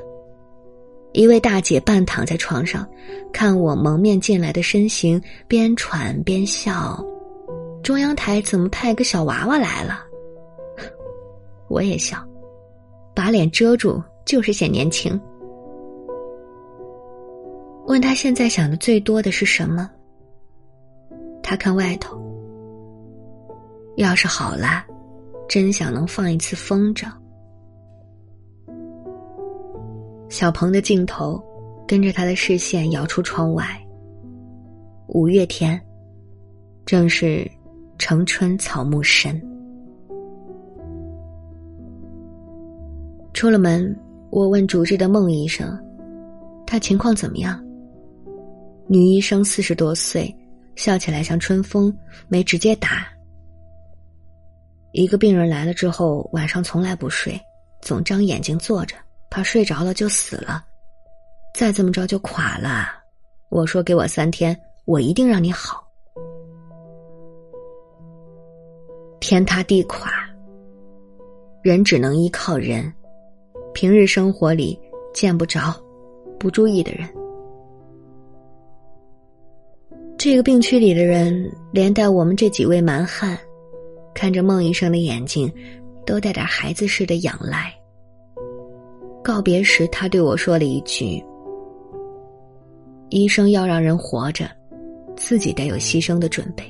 [1.14, 2.90] 一位大姐半躺在床上，
[3.32, 7.00] 看我蒙面进来的身形，边喘边笑。
[7.84, 10.04] 中央台怎么派个小娃娃来了？
[11.70, 12.18] 我也笑，
[13.14, 15.22] 把脸遮住就是显年轻。
[17.88, 19.90] 问他现在想的最多的是什么？
[21.44, 22.20] 他看外头，
[23.98, 24.84] 要是好了，
[25.48, 27.08] 真想能放一次风筝。
[30.30, 31.42] 小鹏的镜头
[31.88, 33.64] 跟着他的视线摇出窗外。
[35.10, 35.80] 五月天，
[36.86, 37.50] 正是
[38.00, 39.40] 城春草木深。
[43.32, 43.96] 出了门，
[44.32, 45.78] 我问主治的孟医生
[46.66, 47.62] ：“他情况怎么样？”
[48.88, 50.36] 女医生四十多岁。
[50.76, 53.08] 笑起来像春风，没直接打。
[54.92, 57.40] 一个病人来了之后，晚上从来不睡，
[57.82, 58.94] 总张眼睛坐着，
[59.30, 60.66] 怕睡着了就死了，
[61.54, 62.90] 再这么着就垮了。
[63.48, 65.82] 我说给我三天，我一定让你好。
[69.22, 70.12] 天塌地垮，
[71.64, 72.94] 人只能依靠人，
[73.74, 74.78] 平日生活里
[75.14, 75.74] 见不着，
[76.38, 77.10] 不注意的人。
[80.26, 83.38] 这个病区里的人，连带我们这几位蛮汉，
[84.12, 85.54] 看着孟医生的眼睛，
[86.04, 87.72] 都带点孩子似的仰赖。
[89.24, 91.24] 告别时，他对我说了一句
[93.12, 94.50] ：“医生要让人活着，
[95.16, 96.64] 自己得有牺牲的准备。”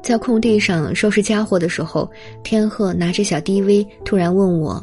[0.00, 2.08] 在空地上收拾家伙的时候，
[2.44, 4.80] 天鹤拿着小 DV，突然问我：“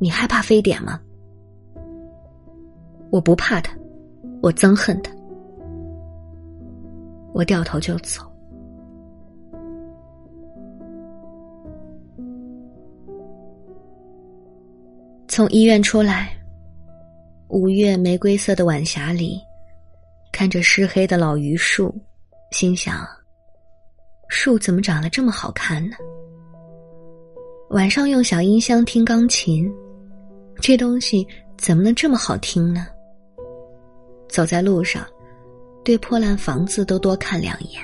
[0.00, 1.00] 你害怕非典吗？”
[3.16, 3.74] 我不怕他，
[4.42, 5.10] 我憎恨他。
[7.32, 8.20] 我掉头就走。
[15.26, 16.28] 从医院出来，
[17.48, 19.40] 五月玫瑰色的晚霞里，
[20.30, 21.94] 看着湿黑的老榆树，
[22.52, 23.02] 心想：
[24.28, 25.96] 树怎么长得这么好看呢？
[27.70, 29.66] 晚上用小音箱听钢琴，
[30.60, 31.26] 这东西
[31.56, 32.88] 怎么能这么好听呢？
[34.28, 35.06] 走在路上，
[35.84, 37.82] 对破烂房子都多看两眼。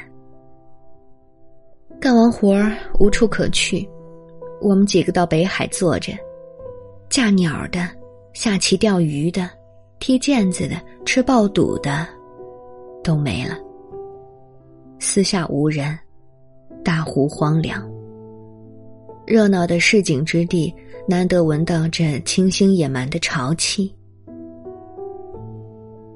[2.01, 3.89] 干完活儿无处可去，
[4.61, 6.13] 我们几个到北海坐着，
[7.09, 7.89] 架鸟的、
[8.33, 9.49] 下棋钓鱼的、
[10.01, 12.07] 踢毽子的、吃爆肚的，
[13.05, 13.57] 都没了。
[14.99, 15.97] 四下无人，
[16.85, 17.89] 大湖荒凉。
[19.25, 20.75] 热闹的市井之地，
[21.07, 23.95] 难得闻到这清新野蛮的潮气。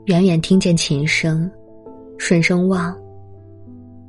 [0.06, 1.50] 远远听见琴声，
[2.16, 2.96] 顺声望，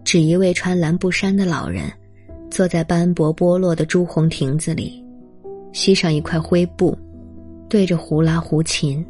[0.03, 1.91] 只一位穿蓝布衫的老人，
[2.51, 5.03] 坐在斑驳剥落的朱红亭子里，
[5.73, 6.95] 吸上一块灰布，
[7.67, 9.03] 对着胡拉胡琴。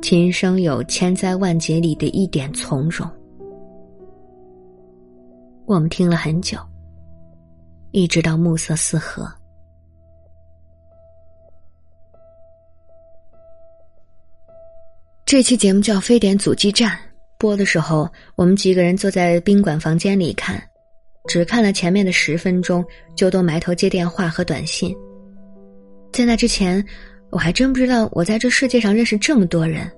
[0.00, 3.06] 琴声有千灾万劫里的一点从容。
[5.66, 6.56] 我们听了很久，
[7.90, 9.30] 一直到暮色四合。
[15.26, 16.90] 这期节目叫《非典阻击战》，
[17.36, 20.62] 播的时候，我们几个人坐在宾馆房间里看，
[21.26, 22.84] 只看了前面的十分钟，
[23.16, 24.94] 就都埋头接电话和短信。
[26.12, 26.82] 在那之前，
[27.30, 29.90] 我还真不知道我在这世界上认识这么多人。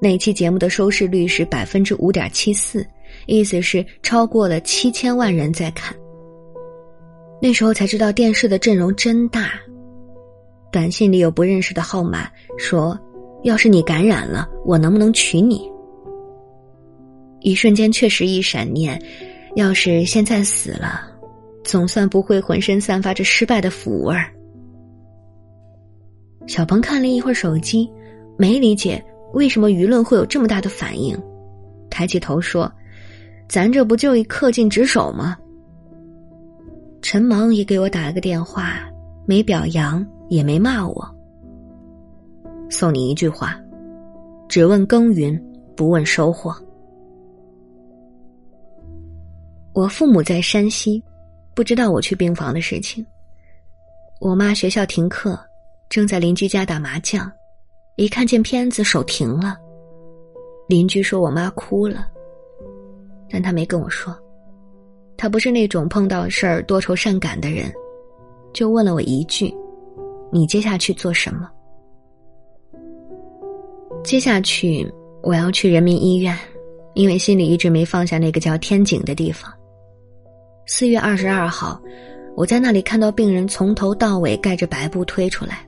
[0.00, 2.86] 那期节目的收视率是百分之五点七四，
[3.26, 5.92] 意思是超过了七千万人在看。
[7.42, 9.54] 那时候才知道电视的阵容真大。
[10.70, 12.96] 短信里有不认识的号码，说
[13.42, 15.70] ：“要是你感染了，我能不能娶你？”
[17.40, 19.00] 一瞬间确实一闪念，
[19.56, 21.00] 要是现在死了，
[21.64, 24.30] 总算不会浑身散发着失败的腐味儿。
[26.46, 27.90] 小鹏看了一会儿手机，
[28.36, 31.16] 没理解为什么舆论会有这么大的反应，
[31.88, 32.70] 抬起头说
[33.48, 35.36] ：“咱这不就一恪尽职守吗？”
[37.00, 38.80] 陈芒也给我打了个电话，
[39.26, 41.19] 没表扬，也没骂我。
[42.70, 43.60] 送你一句话：
[44.48, 45.38] 只问耕耘，
[45.76, 46.54] 不问收获。
[49.74, 51.02] 我父母在山西，
[51.52, 53.04] 不知道我去病房的事情。
[54.20, 55.38] 我妈学校停课，
[55.88, 57.30] 正在邻居家打麻将，
[57.96, 59.56] 一看见片子手停了。
[60.68, 62.06] 邻居说我妈哭了，
[63.28, 64.16] 但他没跟我说。
[65.16, 67.70] 他不是那种碰到事儿多愁善感的人，
[68.54, 69.52] 就问了我一句
[70.32, 71.50] ：“你接下去做什么？”
[74.02, 74.86] 接下去
[75.22, 76.36] 我要去人民医院，
[76.94, 79.52] 因为心里一直没放下那个叫天井的地方。
[80.66, 81.80] 四月二十二号，
[82.36, 85.66] 我在那里看到病人从头到尾盖着白布推出来。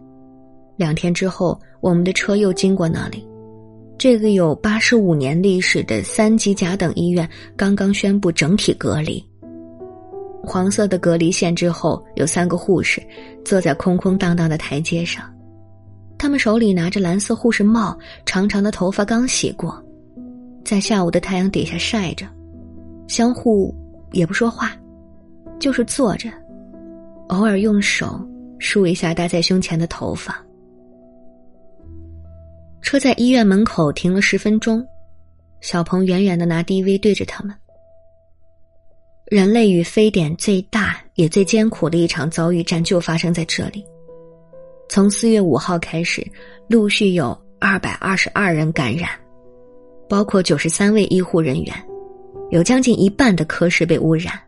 [0.76, 3.26] 两天之后，我们的车又经过那里。
[3.98, 9.22] 这个有八十五年历史的三级甲等医院刚刚宣布整体隔离。
[10.42, 13.00] 黄色的隔离线之后，有三个护士
[13.44, 15.32] 坐在空空荡荡的台阶上，
[16.22, 19.84] 他们手里拿着蓝色护士帽，长长的头发刚洗过，
[20.64, 22.24] 在下午的太阳底下晒着，
[23.08, 23.74] 相互
[24.12, 24.70] 也不说话。
[25.58, 26.30] 就是坐着，
[27.30, 28.24] 偶尔用手
[28.60, 30.40] 梳一下搭在胸前的头发。
[32.82, 34.86] 车在医院门口停了十分钟，
[35.60, 37.52] 小鹏远远的拿 DV 对着他们。
[39.26, 43.84] 人类与非典最大也最艰苦的一场遭遇战就发生在这里。
[44.92, 46.22] 从四月五号开始，
[46.68, 49.08] 陆续有二百二十二人感染，
[50.06, 51.74] 包括九十三位医护人员，
[52.50, 54.38] 有将近一半的科室被污染。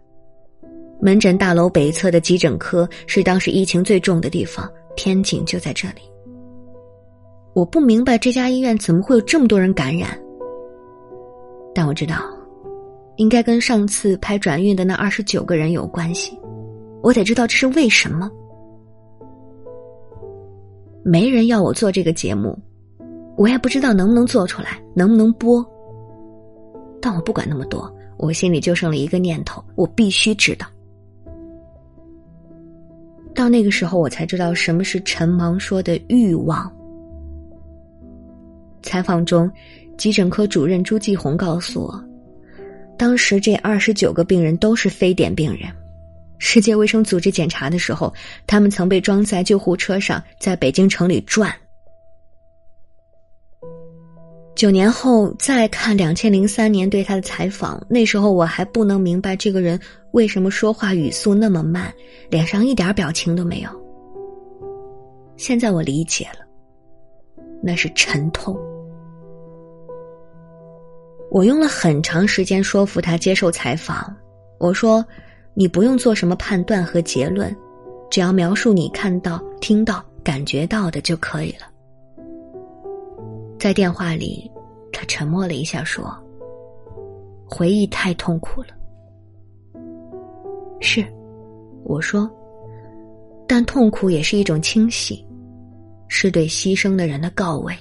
[1.01, 6.03] 门诊大楼北侧的急诊科是当时疫情最重的地方，天井就在这里。
[7.55, 10.11] 我不明白这家医院怎么会有这么多人感染，
[11.75, 12.23] 但我知道，
[13.17, 16.39] 应该跟上次拍转运的那二十九个人有关系。
[17.03, 18.31] 我得知道这是为什么。
[21.05, 22.59] 没人要我做这个节目，
[23.37, 25.65] 我也不知道能不能做出来，能不能播。
[27.01, 30.67] 但我不管那么多，我心里就剩了一个念头：我必须知道。
[33.35, 36.73] 到那个时候，我才知道什么是陈芒说的欲望。
[38.81, 39.51] 采访中，
[39.99, 42.05] 急诊科主任朱继红告诉我，
[42.97, 45.69] 当时这二十九个病人都是非典病人。
[46.47, 48.13] 世界卫生组织检查的时候，
[48.47, 51.51] 他们曾被装在救护车上，在北京城里转。
[54.55, 59.81] 九年后再看两千零三年对他的采访，那时候我还不能明白这个人
[60.11, 61.91] 为什么说话语速那么慢，
[62.29, 63.71] 脸上一点表情都没有。
[65.39, 66.45] 现在我理解了，
[67.63, 68.55] 那是沉痛。
[71.31, 74.15] 我用了很长时间说服他接受采访，
[74.59, 75.05] 我说
[75.55, 77.55] ：“你不用做什么判断和结论，
[78.11, 81.71] 只要描述你看到、听到、感觉到的就可以了。”
[83.59, 84.51] 在电话里，
[84.93, 86.15] 他沉默了一下，说
[87.49, 88.69] ：“回忆太痛苦了。”
[90.81, 91.03] 是，
[91.85, 92.31] 我说，
[93.47, 95.25] 但痛苦也是一种清洗，
[96.09, 97.75] 是对牺牲的人的告慰。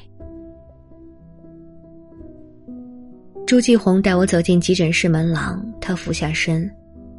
[3.46, 6.69] 朱继红带我走进急诊室门廊，他俯下身，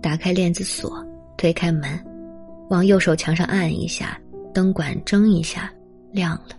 [0.05, 1.03] 打开链子锁，
[1.39, 1.99] 推开门，
[2.69, 4.21] 往右手墙上按一下，
[4.53, 5.73] 灯管睁一下，
[6.13, 6.51] 亮了。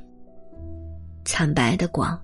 [1.25, 2.19] 惨白的光，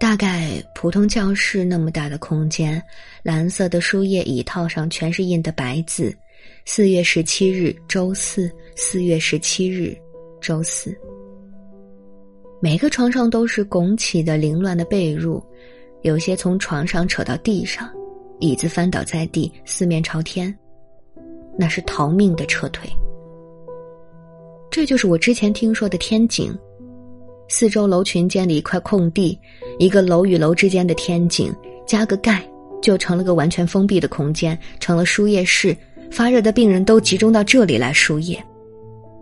[0.00, 2.82] 大概普通教室那么大的空间，
[3.22, 6.16] 蓝色的书页椅套上全是印的白字
[6.64, 8.50] ：“四月十七日，周四。
[8.74, 9.94] 四月十七日，
[10.40, 10.96] 周四。”
[12.58, 15.44] 每个床上都是拱起的凌乱的被褥，
[16.00, 17.92] 有些从床上扯到地上，
[18.38, 20.54] 椅子翻倒在地，四面朝天，
[21.58, 22.88] 那是逃命的撤退。
[24.70, 26.56] 这就是我之前听说的天井。
[27.48, 29.38] 四周楼群间的一块空地，
[29.78, 31.54] 一个楼与楼之间的天井，
[31.86, 32.46] 加个盖，
[32.82, 35.76] 就成了个完全封闭的空间，成了输液室。
[36.10, 38.42] 发热的病人都集中到这里来输液。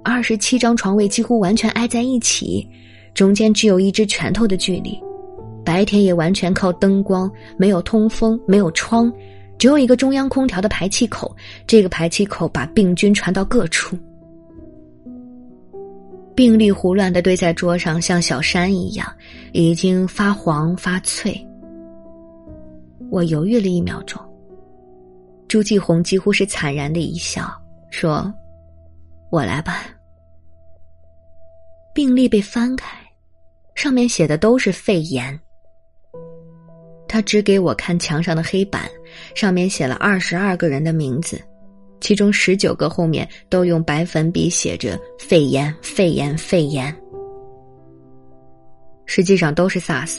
[0.03, 2.67] 二十七张床位几乎完全挨在一起，
[3.15, 4.99] 中间只有一只拳头的距离。
[5.65, 9.13] 白天也完全靠灯光，没有通风，没有窗，
[9.59, 11.35] 只有一个中央空调的排气口。
[11.67, 13.99] 这个排气口把病菌传到各处。
[16.35, 19.07] 病历胡乱的堆在桌上，像小山一样，
[19.53, 21.35] 已经发黄发脆。
[23.11, 24.21] 我犹豫了一秒钟，
[25.47, 27.49] 朱继红几乎是惨然的一笑，
[27.91, 28.33] 说
[29.31, 29.87] ：“我来吧。”
[31.95, 32.99] 病历被翻开，
[33.77, 35.39] 上面写的都是肺炎。
[37.15, 38.91] 他指给我看墙上的黑板，
[39.37, 41.41] 上面写了二十二个人的名字。
[42.01, 46.93] 其中十九个后面都用白粉笔写着“肺炎，肺炎，肺炎”，
[49.07, 50.19] 实际上都是 SARS。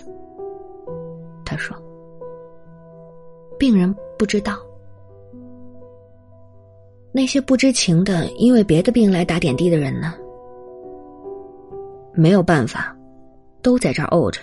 [1.44, 1.76] 他说
[3.60, 4.58] ：“病人不知道，
[7.12, 10.14] 那些不知情的因为别的病来打点滴的人呢？
[12.14, 12.96] 没有办法，
[13.62, 14.40] 都在这儿沤着。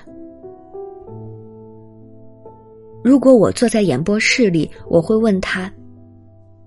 [3.02, 5.70] 如果我坐在演播室里，我会问他。”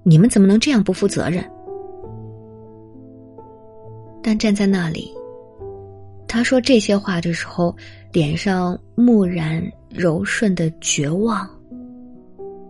[0.07, 1.43] 你们怎么能这样不负责任？
[4.21, 5.11] 但站在那里，
[6.27, 7.75] 他说这些话的时候，
[8.11, 11.49] 脸上木然柔顺的绝望，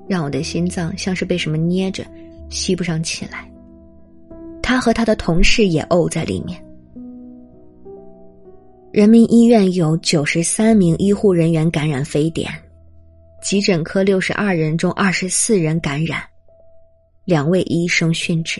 [0.07, 2.05] 让我的心脏像是被什么捏着，
[2.49, 3.51] 吸不上气来。
[4.61, 6.57] 他和他的同事也呕在里面。
[8.93, 12.49] 人民医院有九十三名医护人员感染非典，
[13.45, 16.23] 急诊科六十二人中二十四人感染。
[17.25, 18.59] 两位医生殉职。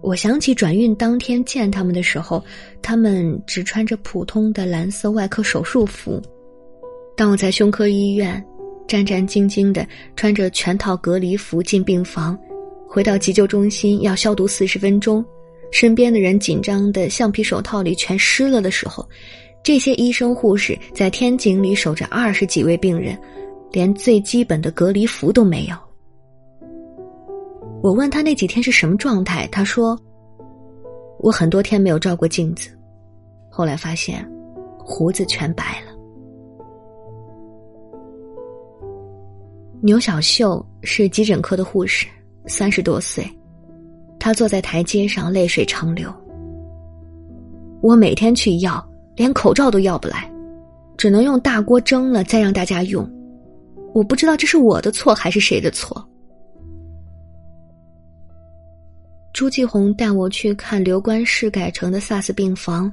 [0.00, 2.42] 我想起转运当天见他们的时候，
[2.80, 6.18] 他们只穿着普通的蓝色外科手术服。
[7.14, 8.42] 当我在胸科医院
[8.88, 12.38] 战战兢兢的穿着全套隔离服进病房，
[12.88, 15.22] 回到急救中心要消毒四十分钟，
[15.70, 19.06] 身边的人紧张的橡皮手套里全湿了的时候，
[19.66, 23.18] 这些医生护士在天井里守着二十几位病人。
[23.72, 25.76] 连最基本的隔离服都没有。
[27.82, 29.98] 我问他那几天是什么状态，他说
[31.18, 32.70] ：“我很多天没有照过镜子，
[33.50, 34.24] 后来发现
[34.78, 35.92] 胡子全白了。”
[39.82, 42.06] 牛小秀是急诊科的护士，
[42.46, 43.28] 三十多岁，
[44.18, 46.08] 她坐在台阶上，泪水长流。
[47.82, 48.82] 我每天去要，
[49.16, 50.30] 连口罩都要不来，
[50.96, 53.10] 只能用大锅蒸了再让大家用。
[53.94, 56.06] 我不知道这是我的错还是谁的错。
[59.32, 62.92] 朱继红带我去看刘关市改成的 SARS 病房，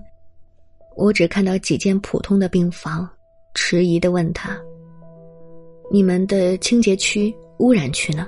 [0.95, 3.07] 我只看到几间普通的病房，
[3.53, 4.57] 迟疑的问他
[5.91, 8.27] ：“你们的清洁区、污染区呢？”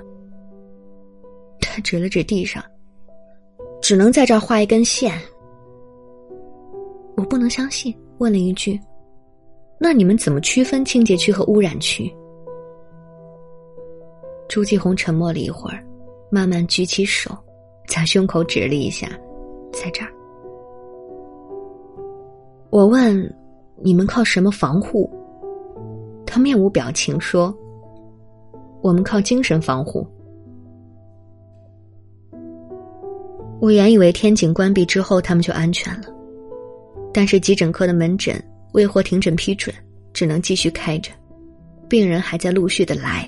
[1.60, 2.62] 他指了指地上，
[3.82, 5.18] 只能在这画一根线。
[7.16, 8.78] 我不能相信，问了一句
[9.80, 12.12] ：“那你们怎么区分清洁区和污染区？”
[14.48, 15.84] 朱继红沉默了一会儿，
[16.30, 17.36] 慢慢举起手，
[17.88, 19.08] 在胸口指了一下，
[19.72, 20.12] 在这儿。
[22.70, 23.34] 我问
[23.82, 25.10] ：“你们靠什么防护？”
[26.26, 27.54] 他面无表情说
[28.82, 30.06] ：“我们靠精神防护。”
[33.58, 36.08] 我原以为天井关闭之后他们就安全了，
[37.16, 38.38] 但是急诊科的门诊
[38.74, 39.74] 未获停诊批准，
[40.12, 41.10] 只能继续开着，
[41.88, 43.26] 病人还在陆续的来。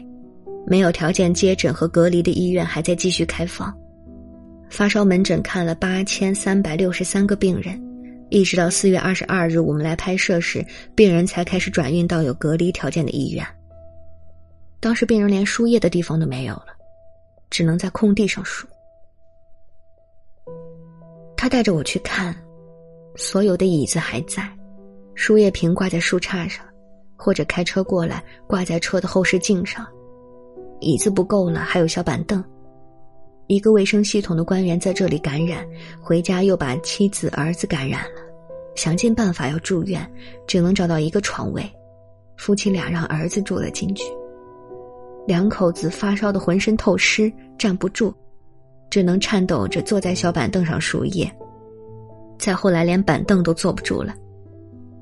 [0.67, 3.75] 没有条件接诊和隔离的医院还在继续开放，
[4.69, 7.83] 发烧门诊看了八千三百六十三个病人，
[8.29, 10.63] 一直到四月二十二日我们来拍摄时，
[10.95, 13.43] 病人才开始转运到有隔离条件的医院。
[14.81, 16.77] 当时病人连输液的地方都没有了，
[17.49, 18.69] 只能在空地上输。
[21.35, 22.37] 他带着我去看，
[23.19, 24.49] 所有的椅子还在，
[25.17, 26.65] 输液瓶挂在树杈上，
[27.17, 29.85] 或者开车过来挂在车的后视镜上。
[30.79, 32.43] 椅子不够了，还有小板凳。
[33.49, 35.67] 一个卫生系统的官员在这里感染，
[36.01, 38.21] 回家又把妻子、儿子感染了，
[38.77, 40.09] 想尽办法要住院，
[40.47, 41.69] 只能找到一个床位。
[42.37, 44.05] 夫妻俩让儿子住了进去。
[45.27, 48.15] 两口子发烧的浑身透湿，站不住，
[48.89, 51.29] 只能颤抖着坐在小板凳上输液。
[52.39, 54.15] 再后来，连板凳都坐不住了。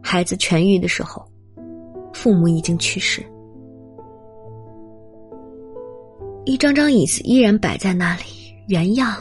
[0.02, 1.24] 孩子痊愈的时候，
[2.12, 3.24] 父母已经去世。
[6.44, 8.22] 一张张椅子依然摆在那里，
[8.68, 9.14] 原样。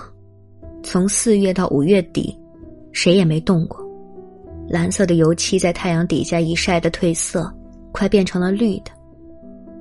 [0.83, 2.39] 从四月到五月底，
[2.91, 3.83] 谁也没动过。
[4.69, 7.51] 蓝色的油漆在太阳底下一晒的褪色，
[7.91, 8.91] 快变成了绿的。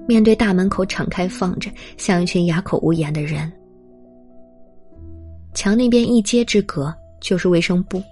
[0.09, 3.51] 面对大门口敞开放着，像一群哑口无言的人。
[5.53, 8.03] 墙那边一街之隔就是卫生部。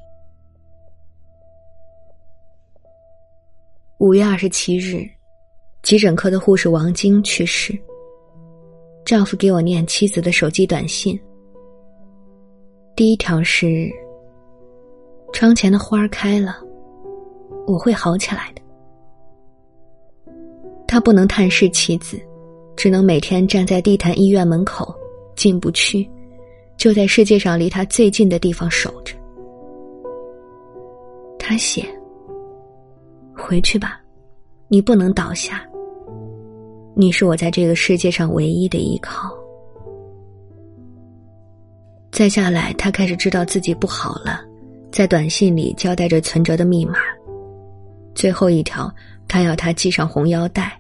[4.03, 5.09] 五月二十七日，
[5.85, 7.73] 急诊科的护士王晶去世。
[9.05, 11.17] 丈夫给我念妻子的手机短信，
[12.97, 13.89] 第一条是
[15.33, 16.57] ：“窗前的花开了，
[17.65, 20.33] 我会好起来的。”
[20.85, 22.21] 他不能探视妻子，
[22.75, 24.93] 只能每天站在地坛医院门口，
[25.37, 26.11] 进不去，
[26.77, 29.15] 就在世界上离他最近的地方守着。
[31.39, 31.87] 他写
[33.35, 34.01] ：“回去吧，
[34.69, 35.63] 你不能倒下。
[36.95, 39.31] 你是我在这个世界上唯一的依靠。”
[42.13, 44.41] 再下来，他开始知道自己不好了，
[44.91, 46.95] 在短信里交代着存折的密码。
[48.15, 48.93] 最后一条，
[49.27, 50.79] 他要他系上红腰带。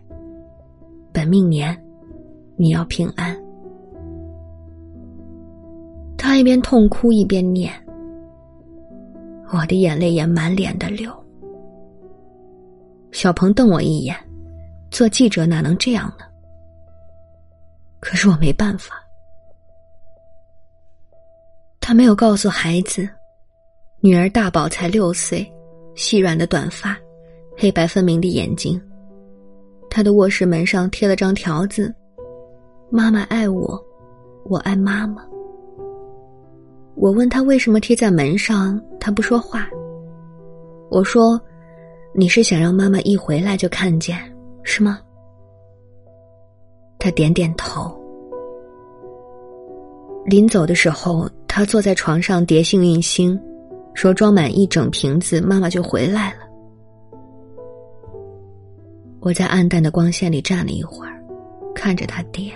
[1.10, 1.76] 本命年，
[2.56, 3.34] 你要平安。
[6.18, 7.72] 他一边痛哭一边念，
[9.52, 11.10] 我的眼泪也满脸的流。
[13.12, 14.16] 小鹏瞪我一眼，
[14.90, 16.24] 做记者哪能这样呢？
[18.00, 18.94] 可是我没办法。
[21.78, 23.06] 他没有告诉孩子，
[24.00, 25.46] 女儿大宝才六岁，
[25.94, 26.96] 细软的短发，
[27.56, 28.80] 黑白分明的眼睛。
[29.90, 31.94] 他的卧室门上贴了张条子
[32.90, 33.78] ：“妈妈爱我，
[34.46, 35.22] 我爱妈妈。”
[36.96, 39.68] 我问他为什么贴在门上，他不说话。
[40.90, 41.38] 我说
[42.14, 44.18] ：“你是想让妈妈一回来就看见，
[44.62, 45.00] 是吗？”
[46.98, 47.98] 他点点头。
[50.24, 53.38] 临走的时候，他坐在床上叠幸运星，
[53.94, 56.38] 说装满一整瓶子，妈妈就回来了。
[59.20, 61.20] 我在暗淡的光线里站了一会儿，
[61.74, 62.52] 看着他叠。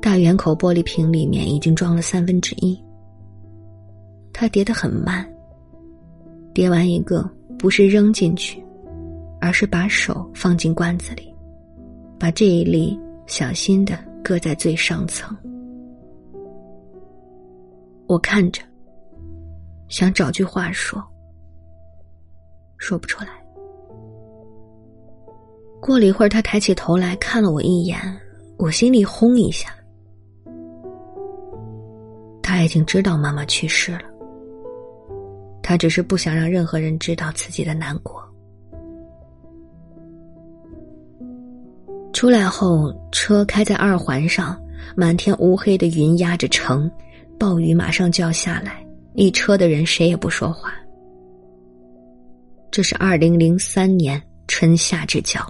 [0.00, 2.80] 大圆口玻璃瓶里面已经装了三分之一。
[4.32, 5.28] 他叠得很慢。
[6.54, 7.28] 叠完一个，
[7.58, 8.64] 不是扔进去，
[9.40, 11.34] 而是把手放进罐子里，
[12.18, 15.36] 把这一粒小心的搁在最上层。
[18.06, 18.62] 我看着，
[19.88, 21.02] 想找句话说，
[22.78, 23.30] 说不出来。
[25.80, 27.98] 过了一会儿，他抬起头来看了我一眼，
[28.58, 29.70] 我心里轰一下。
[32.42, 34.04] 他已经知道妈妈去世了，
[35.68, 38.24] 他只是不想让任何人知道自己的难过。
[42.12, 44.56] 出来后，车开在二环上，
[44.96, 46.88] 满天乌黑的云压着城，
[47.36, 50.72] 暴雨马上就要下来，一车的人谁也不说话。
[52.70, 55.40] 这是二零零三年春夏之交。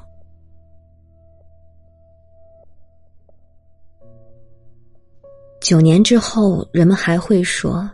[5.60, 7.88] 九年之后，人们还会说，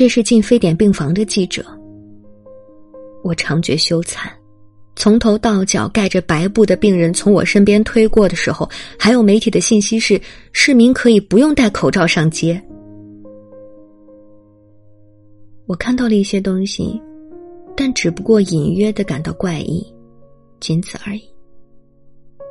[0.00, 1.62] 这是进非典病房的记者。
[3.22, 4.30] 我常觉羞惭，
[4.96, 8.66] 从头到脚盖着白布的病人从我身边推过的时候，
[8.98, 10.18] 还有媒体的信息是
[10.52, 12.58] 市民可以不用戴口罩上街。
[15.66, 16.98] 我看到了一些东西，
[17.76, 19.86] 但只不过隐约的感到怪异，
[20.60, 21.22] 仅此而已，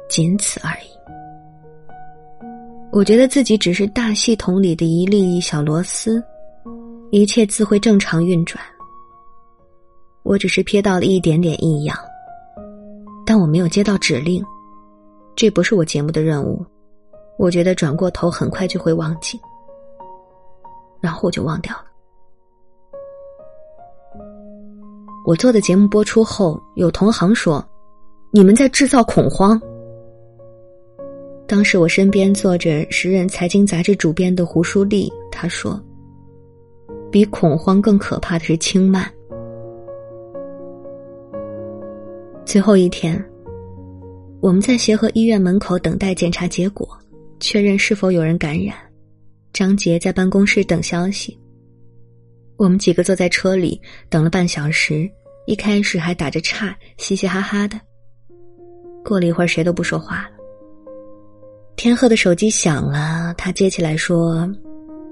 [0.07, 2.45] 仅此而已。
[2.91, 6.23] 我觉得自己只是大系统里的一粒小螺丝，
[7.11, 8.63] 一切自会正常运转。
[10.23, 11.97] 我只是瞥到了一点点异样，
[13.25, 14.43] 但我没有接到指令，
[15.35, 16.63] 这不是我节目的任务。
[17.37, 19.39] 我觉得转过头很快就会忘记，
[20.99, 21.85] 然后我就忘掉了。
[25.25, 27.65] 我做的节目播出后，有同行说
[28.31, 29.59] ：“你们在制造恐慌。”
[31.47, 35.81] 当时我身边坐着时任财经杂志主编的胡舒立，他说
[37.11, 39.11] ：“比恐慌更可怕的是轻慢。”
[42.45, 43.23] 最后一天，
[44.41, 46.87] 我们在协和医院门口等待检查结果，
[47.39, 48.75] 确认是否有人感染。
[49.53, 51.37] 张杰在办公室等消息。
[52.57, 53.79] 我们几个坐在车里
[54.09, 55.09] 等了半小时，
[55.45, 57.79] 一开始还打着岔，嘻嘻哈哈的。
[59.03, 60.31] 过了一会儿，谁都不说话了。
[61.75, 64.47] 天鹤的手机响了，他接起来说：“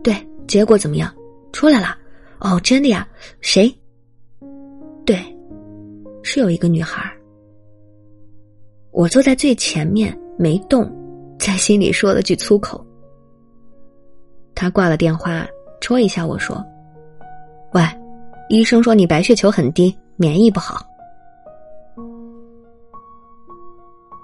[0.04, 0.14] 对，
[0.48, 1.14] 结果怎么样？
[1.58, 1.98] 出来了？
[2.38, 3.08] 哦，真的呀？
[3.42, 3.76] 谁？
[5.08, 5.18] 对，
[6.22, 7.12] 是有一个女孩。
[8.92, 10.88] 我坐在最前面没动，
[11.40, 12.86] 在心里说了句粗口。
[14.54, 15.48] 他挂了电话，
[15.82, 16.64] 戳一下我说
[17.74, 17.82] ：‘喂，
[18.50, 20.86] 医生说你白血球很低，免疫不好。’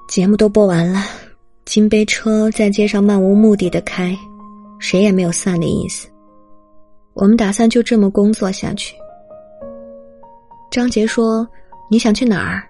[0.08, 1.00] 节目都播完了，
[1.66, 4.16] 金杯车在街上漫无目的的开，
[4.78, 6.08] 谁也没有散的意思。
[7.14, 8.96] 我们打算就这么工作下去。
[10.72, 11.48] 张杰说
[11.90, 12.68] ：“你想去哪儿？”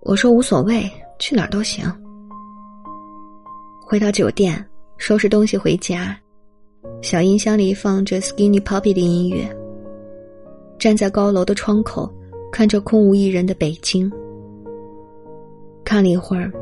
[0.00, 1.84] 我说：“无所谓，去哪儿都行。”
[3.84, 4.64] 回到酒店，
[4.96, 6.16] 收拾东西回家，
[7.02, 9.46] 小音箱里放着 Skinny Puppy 的音乐。
[10.78, 12.10] 站在高楼的窗口，
[12.50, 14.10] 看着空无一人的北京。
[15.84, 16.52] 看了一会儿，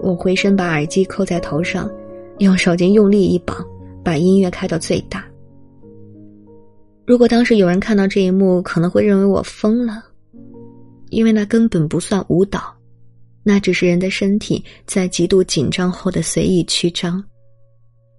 [0.00, 1.90] 我回身把耳机扣在头上，
[2.38, 3.56] 用手机用力一绑，
[4.04, 5.24] 把音乐开到最大。
[7.08, 10.04] 如果当时有人看到这一幕，可能会认为我疯了，
[11.08, 12.76] 因为那根本不算舞蹈，
[13.42, 17.24] 那只是人的身体在极度紧张后的随意曲张。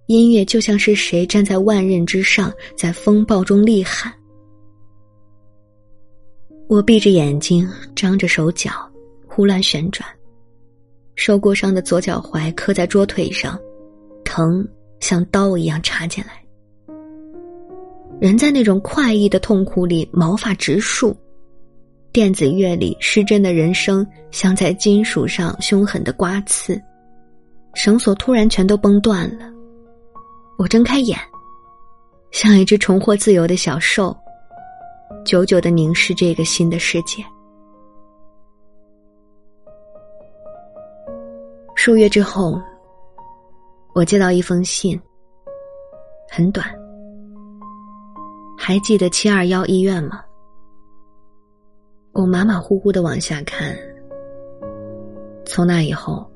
[0.08, 4.12] 音乐就像是谁站在万仞之上，在风暴中厉喊。
[6.66, 8.72] 我闭着眼睛，张着手脚，
[9.24, 10.04] 胡乱旋转。
[11.14, 13.56] 受过伤的左脚踝磕在桌腿上，
[14.24, 14.66] 疼
[14.98, 16.39] 像刀一样插进来。
[18.20, 21.16] 人在那种快意的痛苦里毛发直竖，
[22.12, 26.78] 电子乐里失真的人声像在金属上凶狠的刮刺，
[27.72, 29.46] 绳索突然全都崩断了。
[30.58, 31.18] 我睁开眼，
[32.30, 34.14] 像一只重获自由的小兽，
[35.24, 37.24] 久久的凝视这个新的世界。
[41.74, 42.60] 数月之后，
[43.94, 45.00] 我接到一封信，
[46.28, 46.79] 很短。
[48.62, 50.20] 还记得七二幺医院吗？
[52.12, 53.74] 我马马虎虎的往下看。
[55.46, 56.30] 从那以后，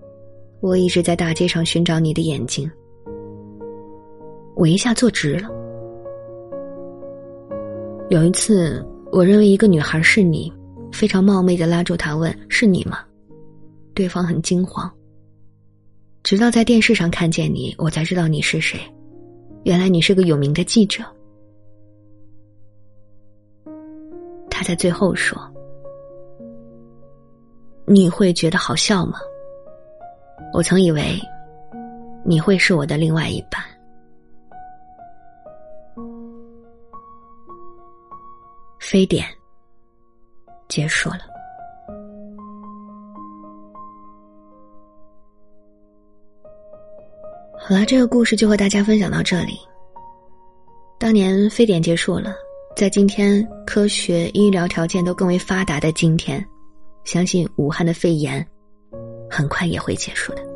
[0.61, 2.69] 我一直在大街上寻找你的眼睛。
[4.57, 5.51] 我一下坐直了。
[8.09, 10.51] 有一次，我认为一个女孩是你，
[10.91, 13.01] 非常冒昧的拉住她问：“是你吗？”
[13.93, 14.91] 对方很惊慌。
[16.23, 18.81] 直到在电视上看见你，我才知道你是谁。
[19.65, 21.05] 原来你是个有名的记者。
[24.65, 25.39] 在最后说
[27.87, 29.19] ：“你会觉得好笑吗？”
[30.55, 31.21] 我曾以为
[32.25, 33.63] 你会是我的另外一半。
[38.79, 39.27] 非典
[40.69, 41.21] 结束了。
[47.59, 49.59] 好了，这个故事就和大家分享到这里。
[50.99, 52.35] 当年非典结束了，
[52.77, 56.45] 在今天科学医疗条件都更为发达的今天，
[57.05, 58.45] 相信武汉的肺炎
[59.31, 60.54] 很快也会结束的。